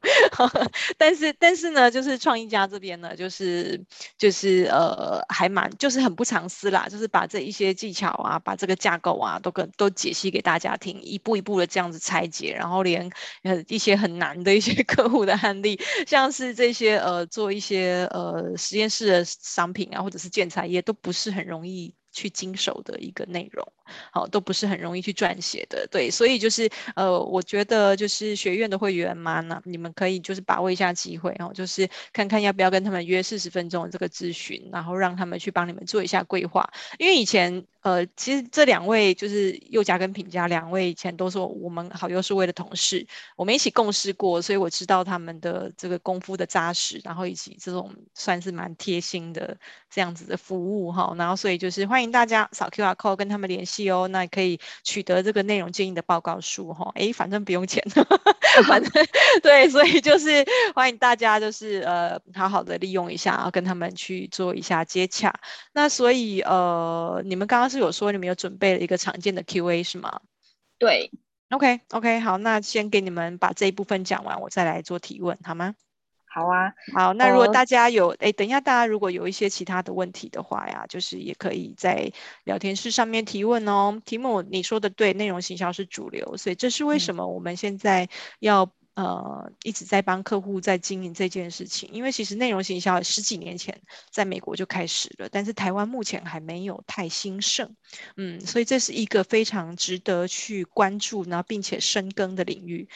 [0.96, 3.78] 但是但是呢，就是创意家这边呢，就是
[4.16, 13.10] 就是呃还蛮就是很不藏私啦，就是把这一些技巧啊，把这个架构啊都跟都解析给大家听，一步一步的这样子拆解，然后连
[13.42, 21.94] 呃一些很难的一些 客户的案例，像是这些呃做一些呃实验室的商品啊，或者是建材业都不是很容易。
[22.18, 23.64] 去经手的一个内容，
[24.10, 37.64] 好，都不是很容易去撰写的，对，所以就是呃，我觉得就是学院的会员嘛，那你们可以就是把握一下机会哦，就是看看要不要跟他们约四十分钟的这个咨询，然后让他们去帮你们做一下规划，因为以前。
[37.82, 43.06] 呃，其实这两位就是宥嘉跟品佳两位以前都是我们好又数位的同事，
[43.36, 49.56] 我们一起共事过，所以我知道他们的这个功夫的扎实，然后以及这种算是蛮贴心的
[49.88, 57.80] 这样子的服务哈，然后所以就是欢迎大家扫 QR code 跟他们联系哦，那可以取得这个内容建议的报告书哈，诶，反正不用钱，
[58.66, 59.06] 反正
[59.42, 60.44] 对，所以就是
[60.74, 65.32] 欢迎大家就是呃好好的利用一下，然后跟他们去做一下接洽，
[65.72, 67.68] 那所以呃你们刚刚。
[67.68, 70.20] 是有说你们有准备了一个常见的 Q&A 是吗？
[70.78, 71.10] 对
[71.50, 75.74] ，OK OK，好，那先给你们把这一部分讲完，我再来做提问，好吗？
[76.30, 82.12] 好啊，好，那如果大家有，哎、呃，等一下，大家如果有一些其他的问题的话呀，就是也可以在
[82.44, 84.00] 聊天室上面提问哦。
[84.04, 88.08] 题目你说的对，内容行销是主流，所以这是为什么我们现在
[88.40, 88.64] 要。
[88.64, 97.76] 嗯呃，一直在帮客户在经营这件事情，因为其实内容行销十几年前在美国就开始了，但是台湾目前还没有太兴盛，
[98.16, 102.88] 嗯，所以这是一个非常值得去关注，然后并且深耕的领域，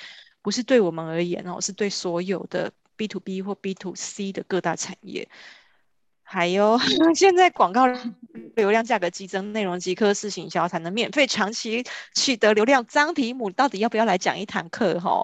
[0.42, 2.72] 不是对我们而言哦，是对所有的
[3.02, 5.28] B to B 或 B to C 的各大产业。
[6.22, 6.78] 还有，
[7.16, 7.86] 现在广告
[8.54, 11.84] 流量价格激增，内容即刻试行销才能免费长期
[12.14, 12.86] 取得流量。
[12.86, 14.98] 张提姆到底要不要来讲一堂课？
[15.02, 15.20] 哈，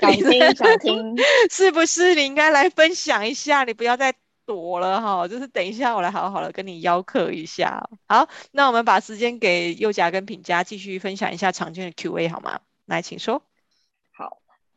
[0.00, 1.14] 想听想听，
[1.50, 2.14] 是不是？
[2.14, 4.14] 你应该来分享一下，你不要再
[4.46, 5.28] 躲了哈。
[5.28, 7.88] 就是等一下，我来好好的跟你邀客一下。
[8.08, 12.60] 好，那我们把时间给右嘉跟品佳继续分享一下常见的 Q&A 好吗？
[12.86, 13.42] 来，请说。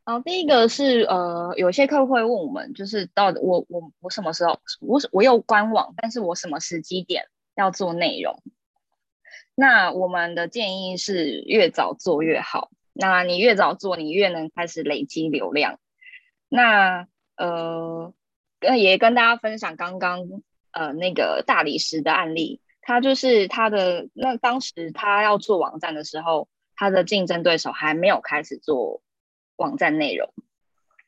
[0.06, 8.44] 哦第一个是呃，有些客户会问我们，就是到底我我我什么时候我我有官网，但是我什么时机点要做内容？
[9.56, 12.72] 那我们的建议是越早做越好。
[12.92, 15.80] 那你越早做，你越能开始累积流量。
[16.50, 18.14] 那呃，
[18.78, 20.20] 也跟大家分享刚刚
[20.72, 29.02] 呃那个大理石的案例，他就是他的那当时他要做网站的时候，他的竞争对手还没有开始做。
[29.56, 30.34] 网站内容，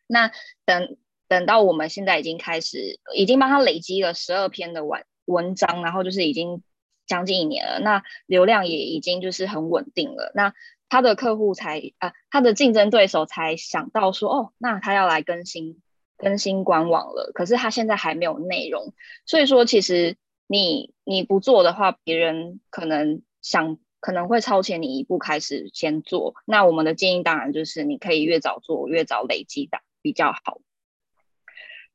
[0.08, 0.32] 那
[0.66, 6.62] 等等到我们现在已经开始，已经帮他累积了十二篇的文文章，然后就是已经
[7.08, 10.32] 将近一年了，那流量也已经就是很稳定了。
[10.36, 10.54] 那
[10.90, 15.82] 他的客户才啊，他的竞争对手才想到说，哦，那他要来更新
[16.18, 18.94] 更新官网了，可是他现在还没有内容，
[19.26, 20.18] 所以说其实
[20.48, 23.80] 你你不做的话，别人可能想。
[24.06, 30.60] 可能会超前你一步开始先做，那我们的建议当然就是你可以越早做越早累积的比较好。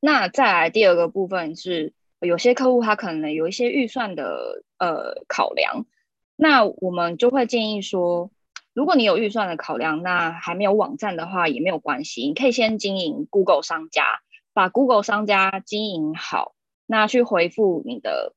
[0.01, 5.85] 那再来第二个部分是，有些客户他可能有一些预算的呃考量，
[6.35, 8.29] 那我们就会建议说，
[8.73, 14.19] 如果你有预算的考量，那还没有网站的话也没有关系，你可以先经营 Google 商家，
[14.51, 16.55] 把 Google 商家经营好，
[16.85, 18.33] 那去回复你的。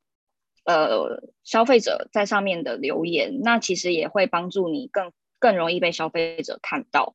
[0.64, 7.14] 呃，消费者在上面的留言，那其实也会帮助你更更容易被消费者看到。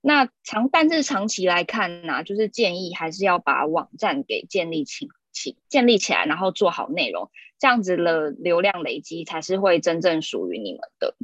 [0.00, 11.16] 那长但是长期来看呢、就是建议还是要把网站给建立起起建立起来，然后做好内容，这样子的流量累积才是会真正属于你们的。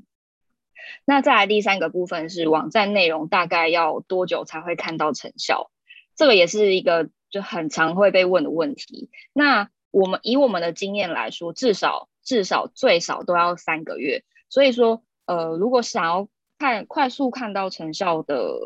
[1.04, 5.70] 那再来第三个部分是网站内容大概要多久才会看到成效？
[6.16, 9.08] 这个也是一个就很常会被问的问题。
[9.32, 14.24] 那我们以我们的经验来说，至少至少最少都要三个月。
[14.49, 16.28] 所以说，呃，如果想要
[16.59, 18.59] 看快速看到成效的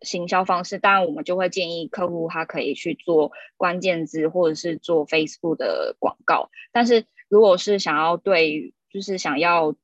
[0.00, 6.50] 行销方式，当然我们就会建议客户他可以去做关键字或者是做 Facebook 的广告。
[6.72, 9.74] 但是如果是想要对，就是想要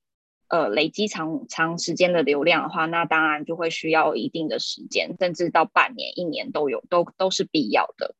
[0.49, 8.15] 呃累积长长时间的流量的话，那当然就会需要一定的时间，甚至到半年、一年都有，都都是必要的。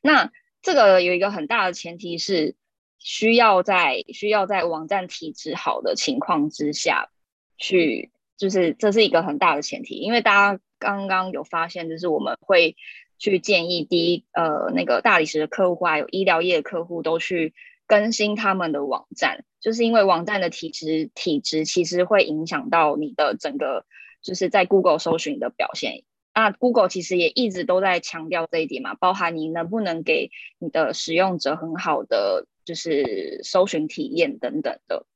[0.00, 0.32] 那
[0.64, 2.56] 这个有一个很大的前提是，
[2.98, 7.10] 需要在需要在网站体质好的情况之下
[7.58, 9.96] 去，就是这是一个很大的前提。
[9.96, 12.76] 因为大家刚刚有发现，就是我们会
[13.18, 17.52] 去建议第一呃那个大理石的客户还有医疗业的客户都去
[17.86, 23.84] 更新他们的网站，就是因为网站的体质体质其实会影响到你的整个
[24.22, 26.04] 就是在 Google 搜寻的表现。
[26.36, 35.06] 那 Google 其实也一直都在强调这一点嘛，包含你能不能给你的使用者很好的就是搜寻体验等等的。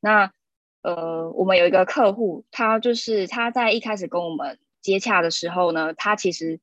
[0.00, 0.32] 那
[0.80, 6.58] 呃，我们有一个客户，他就是他在一开始跟我们接洽的时候呢，他其实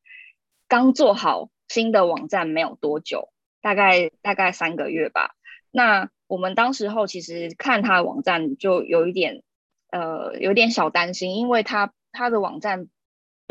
[0.68, 3.30] 刚做好新的网站没有多久，
[3.62, 5.36] 大概大概三个月吧。
[5.70, 9.43] 那我们当时候其实看他的网站就有一点
[9.91, 12.88] 呃有点小担心，因为他他的网站。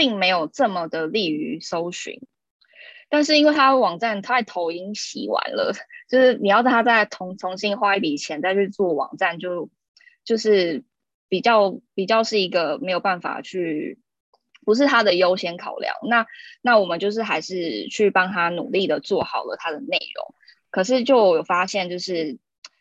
[0.00, 2.22] 并没有这么的利于搜寻，
[3.10, 5.74] 但是因为他的网站他头已经洗完了，
[6.08, 9.68] 就是你要他再重重新花一笔钱再去做网站，就
[10.24, 10.84] 就是
[11.28, 13.98] 比较比较是一个没有办法去，
[14.64, 15.94] 不是他的优先考量。
[16.08, 16.26] 那
[16.62, 20.34] 那我们就是还是去帮他努力的做好了他的内容，
[20.70, 22.38] 可是就有发现，就是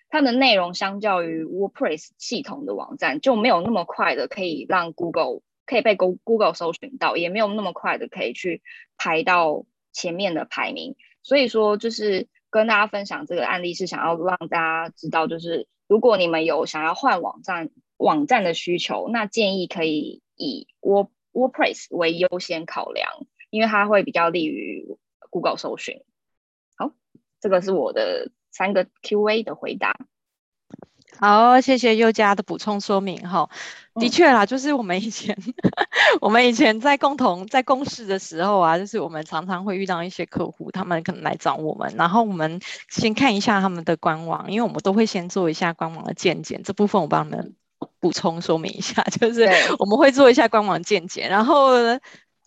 [0.07, 5.41] 他的内容相较于 WordPress 系统的网站就没有那么快的可以让 Google。
[5.69, 8.63] 可以被 Google 搜寻到，也没有那么快的可以去
[8.97, 10.95] 排到前面的排名。
[11.21, 24.97] 所以说，就是跟大家分享这个案例，是想要让大家知道，就是如果你们有想要换网站网站的需求，那建议可以以 Word WordPress 为优先考量，因为它会比较利于
[25.29, 26.01] Google 搜寻。
[26.77, 26.93] 好，
[27.39, 29.95] 这个是我的三个 QA 的回答。
[31.21, 33.49] 好，谢谢优嘉的补充说明哈。
[33.95, 35.37] 的确啦，就是我们以前，
[36.21, 47.53] 我们以前在共同在共事的时候啊，就是我们常常会遇到一些客户，他们可能来找我们，然后我们先看一下他们的官网，因为我们都会先做一下官网的鉴检，这部分我帮你们
[47.99, 51.69] 补充说明一下， 就是我们会做一下官网健检，然后。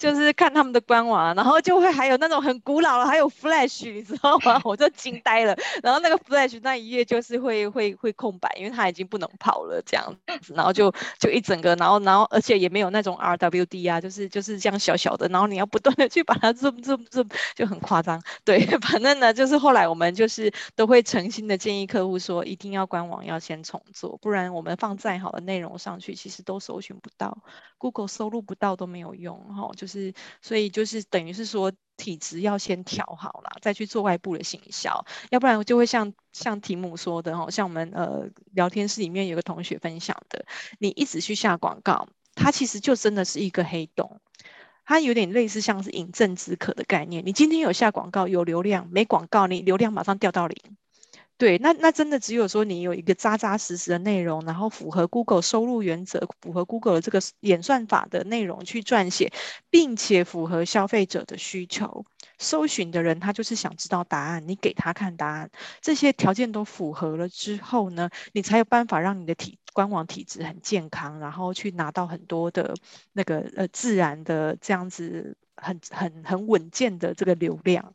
[0.02, 4.60] 就是看他们的官网，然后就会还有那种很古老的，还有 Flash，你知道吗？
[4.66, 5.56] 我就惊呆了。
[5.80, 10.54] 然后那个 Flash 那一页就是会会会空白，因为它已经不能跑了这样子。
[10.54, 18.20] 然后就就一整个，然后然后而且也没有那种 RWD 啊，就是就是这样小小的，然后你要不断的去把它 zoom zoom zoom，就很夸张。
[18.44, 27.38] 对， 反正呢，就是后来我们就是都会诚心的建议客户说，一定要官网要先重做，不然我们放再好的内容上去，其实都搜寻不到
[27.78, 29.91] ，Google 收录不到都没有用哈，就是。
[29.92, 40.44] 是，所以就是等于是说，体质要先调好了，再去做外部的行销，要不然就会像像题目说的哈，像我们呃聊天室里面有个同学分享的，
[40.78, 44.20] 你一直去下广告，它其实就真的是一个黑洞，
[44.84, 47.22] 它有点类似像是饮鸩止渴的概念。
[47.26, 50.76] 你今天有下广告有流量，没广告你流量马上掉到零。
[51.42, 59.32] 对，那那真的只有说你有一个扎扎实实的内容，然后符合 Google 收入原则，符合 Google 的这个演算法的内容去撰写，
[59.68, 62.06] 并且符合消费者的需求，
[62.38, 72.72] 搜寻的人他就是想知道答案，你给他看答案，这些条件都符合了之后呢，你才有办法让你的体官网体质很健康，然后去拿到很多的
[73.14, 77.92] 那个呃自然的这样子很很很稳健的这个流量。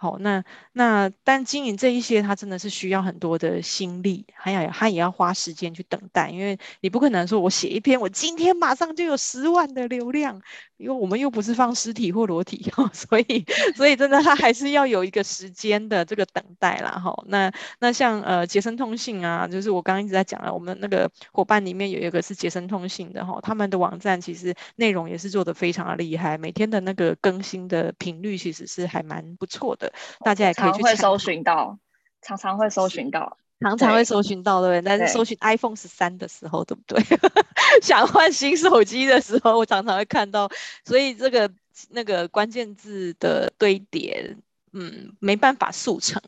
[0.00, 0.44] 好，那
[0.74, 10.40] 那但经营这一些，它真的是需要很多的心力，还要他也要花时间去等待，因为你不可能说我写一篇，我今天马上就有十万的流量，
[10.76, 13.44] 因为我们又不是放尸体或裸体， 所以
[13.74, 16.92] 所以真的他还是要有一个时间的这个等待啦。
[16.92, 29.87] 哈，那那像呃杰森通信啊，就是我刚刚一直在讲了，我们那个伙伴里面有一个是杰森通信的哈，他们的网站其实内容也是做的非常的厉害，每天的那个更新的频率其实是还蛮不错的。
[30.20, 31.78] 大家也可以去常会搜寻到，
[32.22, 33.36] 常常会搜寻到。
[33.60, 34.82] 常常会搜寻到，对不对？
[34.82, 37.02] 但是搜寻 iPhone 十三的时候，对不对？
[37.82, 40.48] 想换新手机的时候，我常常会看到，
[40.84, 41.50] 所以这个
[41.90, 44.36] 那个关键字的堆叠，
[44.72, 46.22] 嗯，没办法速成。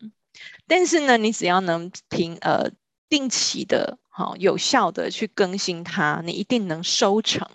[0.66, 2.68] 但是呢，你只要能平呃
[3.08, 7.46] 定期的、好、哦、有效的去更新它，你一定能收成。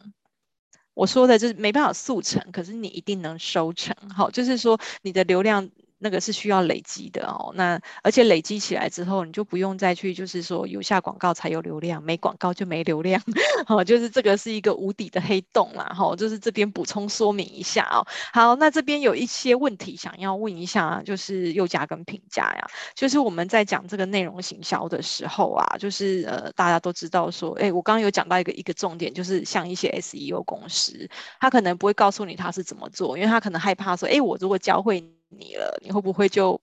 [0.94, 3.94] 我说的就是没办法速成，可是你一定能收成。
[4.16, 5.70] 好、哦，就是说你的流量。
[5.98, 13.22] 那个是需要累积的哦，那而且累积起来之后，你就不用再去，就是说有下广告才有流量，没广告就没流量，
[13.66, 18.06] 好，就是这个是一个无底的黑洞啦，哈，就是这边补充说明一下哦。
[18.34, 35.04] 好，那这边有一些问题想要问一下，就是宥嘉跟评价呀，就是我们在讲这个内容行销的时候啊，就是呃大家都知道说，哎，我刚刚有讲到一个一个重点，就是像一些 SEO 公司，他可能不会告诉你他是怎么做，因为他可能害怕说，哎，我如果教会。
[35.40, 36.60] 你了，你会不会就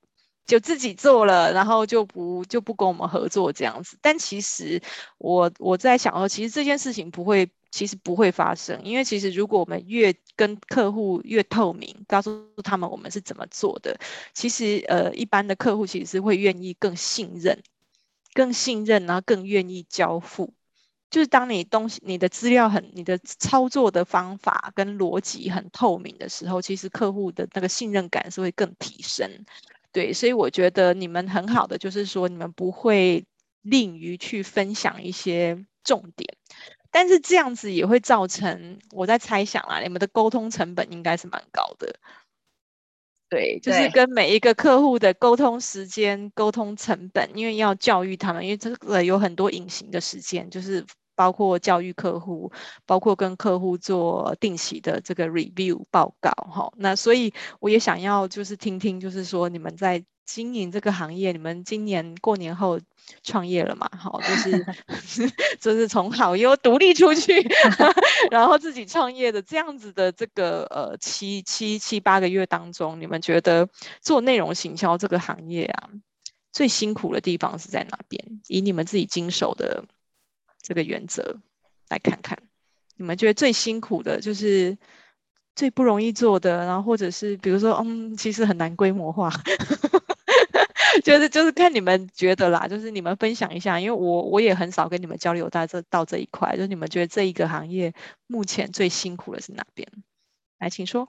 [0.47, 3.97] 就自己做了，然后就不就不跟我们合作这样子？
[4.01, 4.81] 但其实
[5.19, 13.97] 我我在想说，其实这件事情不会，其实不会发生，因为其实如果我们越跟客户越透明，告诉他们我们是怎么做的，
[14.35, 17.63] 其实呃一般的客户其实是会愿意更信任，
[18.35, 20.53] 更信任，然后更愿意交付。
[21.13, 29.31] 就是当你东西、你的资料很、你的操作的方法跟逻辑很透明的时候，其实客户的那个信任感是会更提升。
[29.93, 33.27] 对，所以我觉得你们很好的就是说，你们不会
[33.61, 36.35] 吝于去分享一些重点，
[36.91, 41.95] 但是这样子也会造成我在猜想啦，你们的沟通成本应该是蛮高的。
[43.29, 50.83] 对，就是跟每一个客户的沟通时间、沟通成本，因为要教育他们，因为这个有很多隐形的时间，就是。
[51.15, 52.51] 包括教育客户，
[52.87, 62.81] 包括跟客户做定期的这个 review 报告，哈，那所以我也想要就是听听，就是说你们在经营这个行业，你们今年过年后
[63.23, 63.91] 创业了嘛？
[63.99, 64.65] 好， 就是
[65.61, 67.35] 就是从好优独立出去，
[68.31, 73.69] 然后自己创业的这样子的这个呃七七七八个月当中，你们觉得
[74.01, 75.91] 做内容行销这个行业啊，
[76.53, 78.41] 最辛苦的地方是在哪边？
[78.47, 79.85] 以你们自己经手的。
[80.63, 81.41] 这个原则
[81.89, 82.39] 来看看，
[82.97, 84.79] 你们觉得最辛苦的就是
[85.55, 89.31] 最不容易做的，然后或者是比如说，嗯，其实很难规模化，
[91.05, 97.93] 就是就是看你们觉得啦，就是你们分享一下，因为我我也很少跟你们交流到这到这一块，就是你们觉得这一个行业
[98.27, 99.89] 目前最辛苦的是哪边？
[100.59, 101.09] 来，请说。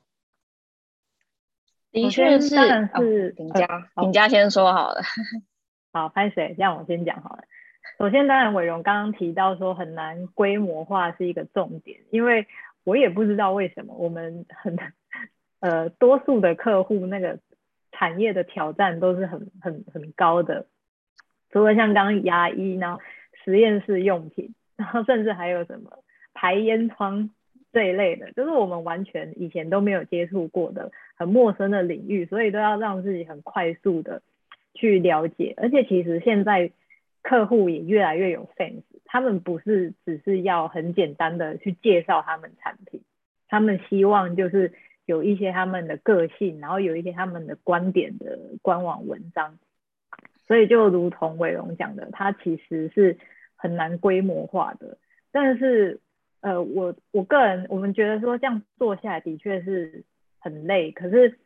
[1.91, 5.03] 的确是，是评价，评价先说好了。
[5.93, 6.55] 好，拍谁？
[6.57, 7.43] 让我先讲好了。
[7.97, 12.47] 首先，当然，伟荣刚刚提到说很难规模化是一个重点，因为
[12.83, 14.77] 我也不知道为什么我们很
[15.59, 17.39] 呃多数的客户那个
[17.91, 20.65] 产业的挑战都是很很很高的，
[21.51, 22.99] 除了像刚牙医，然后
[23.43, 25.99] 实验室用品，然后甚至还有什么
[26.33, 27.29] 排烟窗
[27.71, 34.21] 这一类的，就是我们完全以前都没有接触过的很陌生的领域，所以都要让自己很快速的
[34.73, 36.71] 去了解，而且其实现在。
[37.23, 43.01] 客户也越来越有 sense，他们不是只是要很简单的去介绍他们产品，
[43.47, 44.73] 他们希望就是
[45.05, 49.57] 有一些他们的个性，然后有一些他们的观点的官网文章。
[50.45, 53.17] 所以就如同伟龙讲的，它其实是
[53.55, 54.97] 很难规模化的。
[55.31, 56.01] 但是
[56.41, 60.03] 呃，我我个人我们觉得说这样做下来的确是
[60.39, 61.39] 很累，可是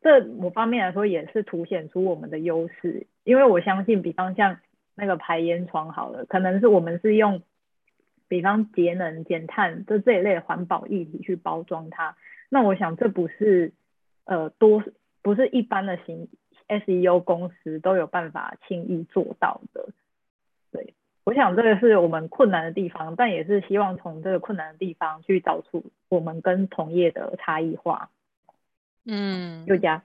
[0.00, 4.58] 这某方面来说也是凸显出我们的优势，因为我相信，比方像。
[4.96, 7.42] 那个排烟窗好了，可能是我们是用，
[8.28, 12.16] 比方节能减碳这这一类的环保议题去包装它。
[12.48, 13.74] 那我想这不是
[14.24, 14.82] 呃多
[15.20, 16.28] 不是一般的型
[16.66, 19.90] SEO 公司都有办法轻易做到的。
[20.72, 20.94] 对，
[21.24, 28.08] 我想这个是我们困难的地方，但也是希望从这个困难的地方去找出我们跟同业的差异化。
[29.04, 30.04] 嗯，又加，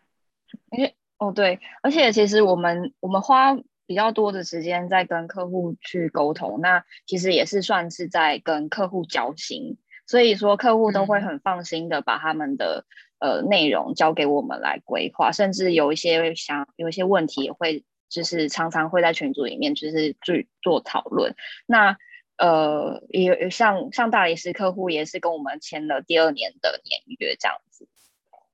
[0.71, 3.57] 因为哦对，而且其实我们我们花。
[3.85, 9.77] 比较多的时间在跟客户去沟通，那其实也是算是在跟客户交心，
[10.07, 12.85] 所以说客户都会很放心的把他们的、
[13.19, 21.35] 嗯、呃内容交给我们来规划，甚至有一些想有一些问题也会就是常常会在群组里面就是去做讨论。
[21.65, 21.97] 那
[22.37, 27.87] 呃也像像大理石客户也是跟我们签了第二年的年约这样子，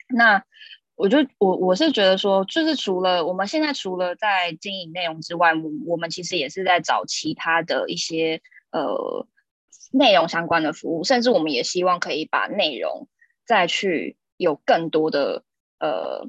[0.08, 0.44] 那。
[0.98, 8.42] 我就我我是觉得说，就是除了我们现在除了在经营内容之外，我我们其实也是在找其他的一些
[8.72, 9.28] 呃
[9.92, 13.08] 内容相关的服务，甚至我们也希望可以把内容
[13.46, 15.44] 再去有更多的
[15.80, 16.28] 呃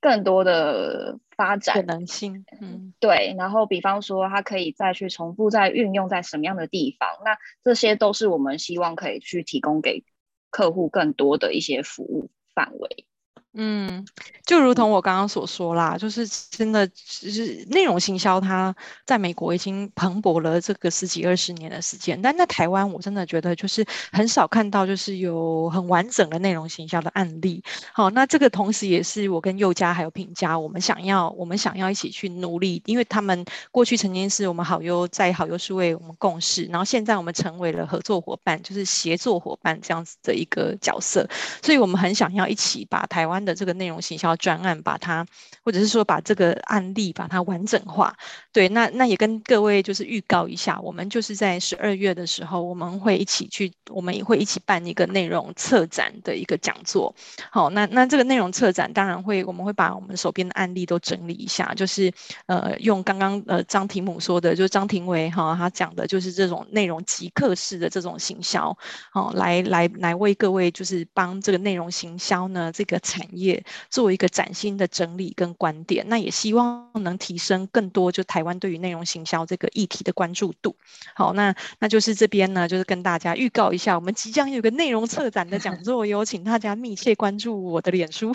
[0.00, 2.44] 更多的发展可能性。
[2.60, 3.34] 嗯，对。
[3.38, 7.08] 然后，比方说，它可以再去重复再运用在什么样的地方？
[7.24, 10.04] 那这些都是我们希望可以去提供给
[10.50, 13.06] 客户更多的一些服务范围。
[13.52, 14.06] 嗯，
[14.46, 18.72] 就如同我刚刚所说啦，就是真的，就是内容行销，它
[19.04, 27.60] 在美国已经蓬勃了这个十几二十年的时间，但在台湾，我真的觉得就是很少看到，就是有很完整的内容行销的案例。
[27.92, 41.28] 好，那这个同时也是我跟宥嘉还有品佳，我们想要，我们想要一起去努力，因为他们过去曾经是我们好优在好优数位我们共事，然后现在我们成为了合作伙伴，就是协作伙伴这样子的一个角色，
[41.62, 45.26] 所以我们很想要一起把台湾的这个内容行销专案，把它，
[45.64, 48.14] 或者是说把这个案例把它完整化。
[48.52, 57.14] 对，那那也跟各位就是预告一下，我们就是在十二月的时候，我们会一起去，我们也会一起办一个内容策展的一个讲座。
[57.50, 62.12] 好，那那这个内容策展当然会，我们会把我们手边的案例都整理一下，就是
[62.46, 68.76] 呃，用刚刚呃张提姆说的，就是张庭维哈他讲的，就是这种内容即刻式的这种行销，
[69.12, 80.76] 好，来来来为各位就是帮这个内容行销呢这个产业做一个崭新的整理跟观点，那也希望能提升更多就台湾对于内容行销这个议题的关注度。
[81.14, 88.32] 好，那那就是这边呢，就是跟大家预告一下，我们即将有个内容策展的讲座，有请大家密切关注我的脸书。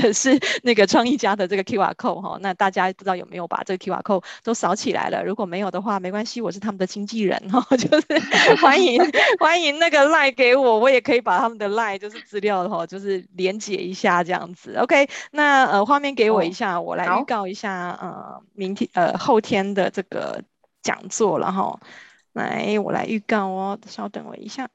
[0.00, 5.22] 这是那个创意家的这个 QR code 哈，那大家不知道有没有把这个 QR code 都扫起来了？
[5.24, 9.00] 如果没有的话，没关系，我是他们的经纪人哈， 就是欢迎
[9.38, 14.74] 欢迎那个 line 给我，我也可以把他们的 line 就是资料哈，就是连接一下这样子。
[14.78, 20.42] OK，那呃画面给我一下，我来预告一下呃明天呃后天的这个
[20.82, 21.78] 讲座了哈，
[22.32, 24.68] 来我来预告哦，稍等我一下。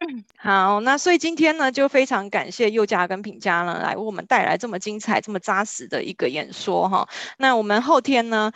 [0.44, 7.08] 好，那所以今天呢，就非常感谢宥嘉跟品佳呢，来为我们带来这么精彩、这么扎实的一个演说哈。
[7.38, 8.50] 那我们后天呢？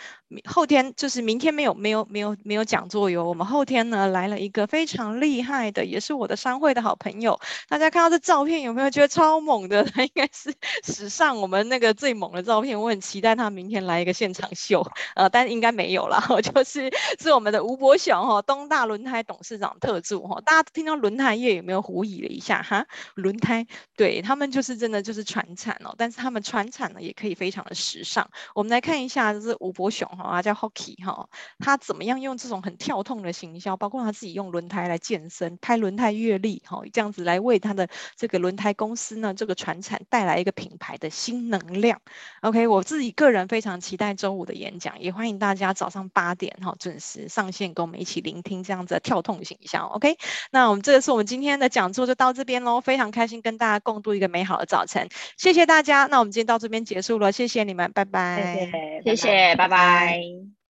[0.44, 3.24] 后天就是明天没有没有没有没有讲座哟。
[3.24, 7.38] 我们后天呢来了一个非常厉害的，也是我的商会的好朋友。
[7.68, 9.84] 大家看到这照片有没有觉得超猛的？
[9.84, 12.80] 他 应该是史上我们那个最猛的照片。
[12.80, 14.84] 我很期待他明天来一个现场秀，
[15.14, 16.20] 呃，但应该没有啦。
[16.42, 20.40] 就是是我们的吴伯雄哈，东大轮胎董事长特助哈。
[20.44, 22.86] 大家听到轮胎业有没有狐疑了一下哈？
[23.14, 23.66] 轮胎
[23.96, 28.28] 对他们就是真的就是传产哦，但是他们传产呢也可以非常的时尚。
[28.54, 30.06] 我们来看一下，就是吴伯雄。
[30.16, 42.00] 啊，叫 Hockey 哈，他怎么样用这种很跳痛的行销，包括他自己用轮胎来健身，拍轮胎月历哈，这样子来为他的这个轮胎公司呢，这个传产带来一个品牌的新能量。
[42.40, 49.86] OK，我自己个人非常期待周五的演讲，也欢迎大家早上八点哈准时上线，跟我们一起聆听这样子的跳痛行销。
[49.88, 50.16] OK，
[50.50, 56.06] 那我们这个是我们今天的讲座就到这边喽，非常开心跟大家共度一个美好的早晨，谢谢大家。
[56.06, 59.68] 那我们今天到这边结束了，谢谢你们，拜拜，谢谢，谢谢，拜拜。
[59.68, 60.65] 拜拜。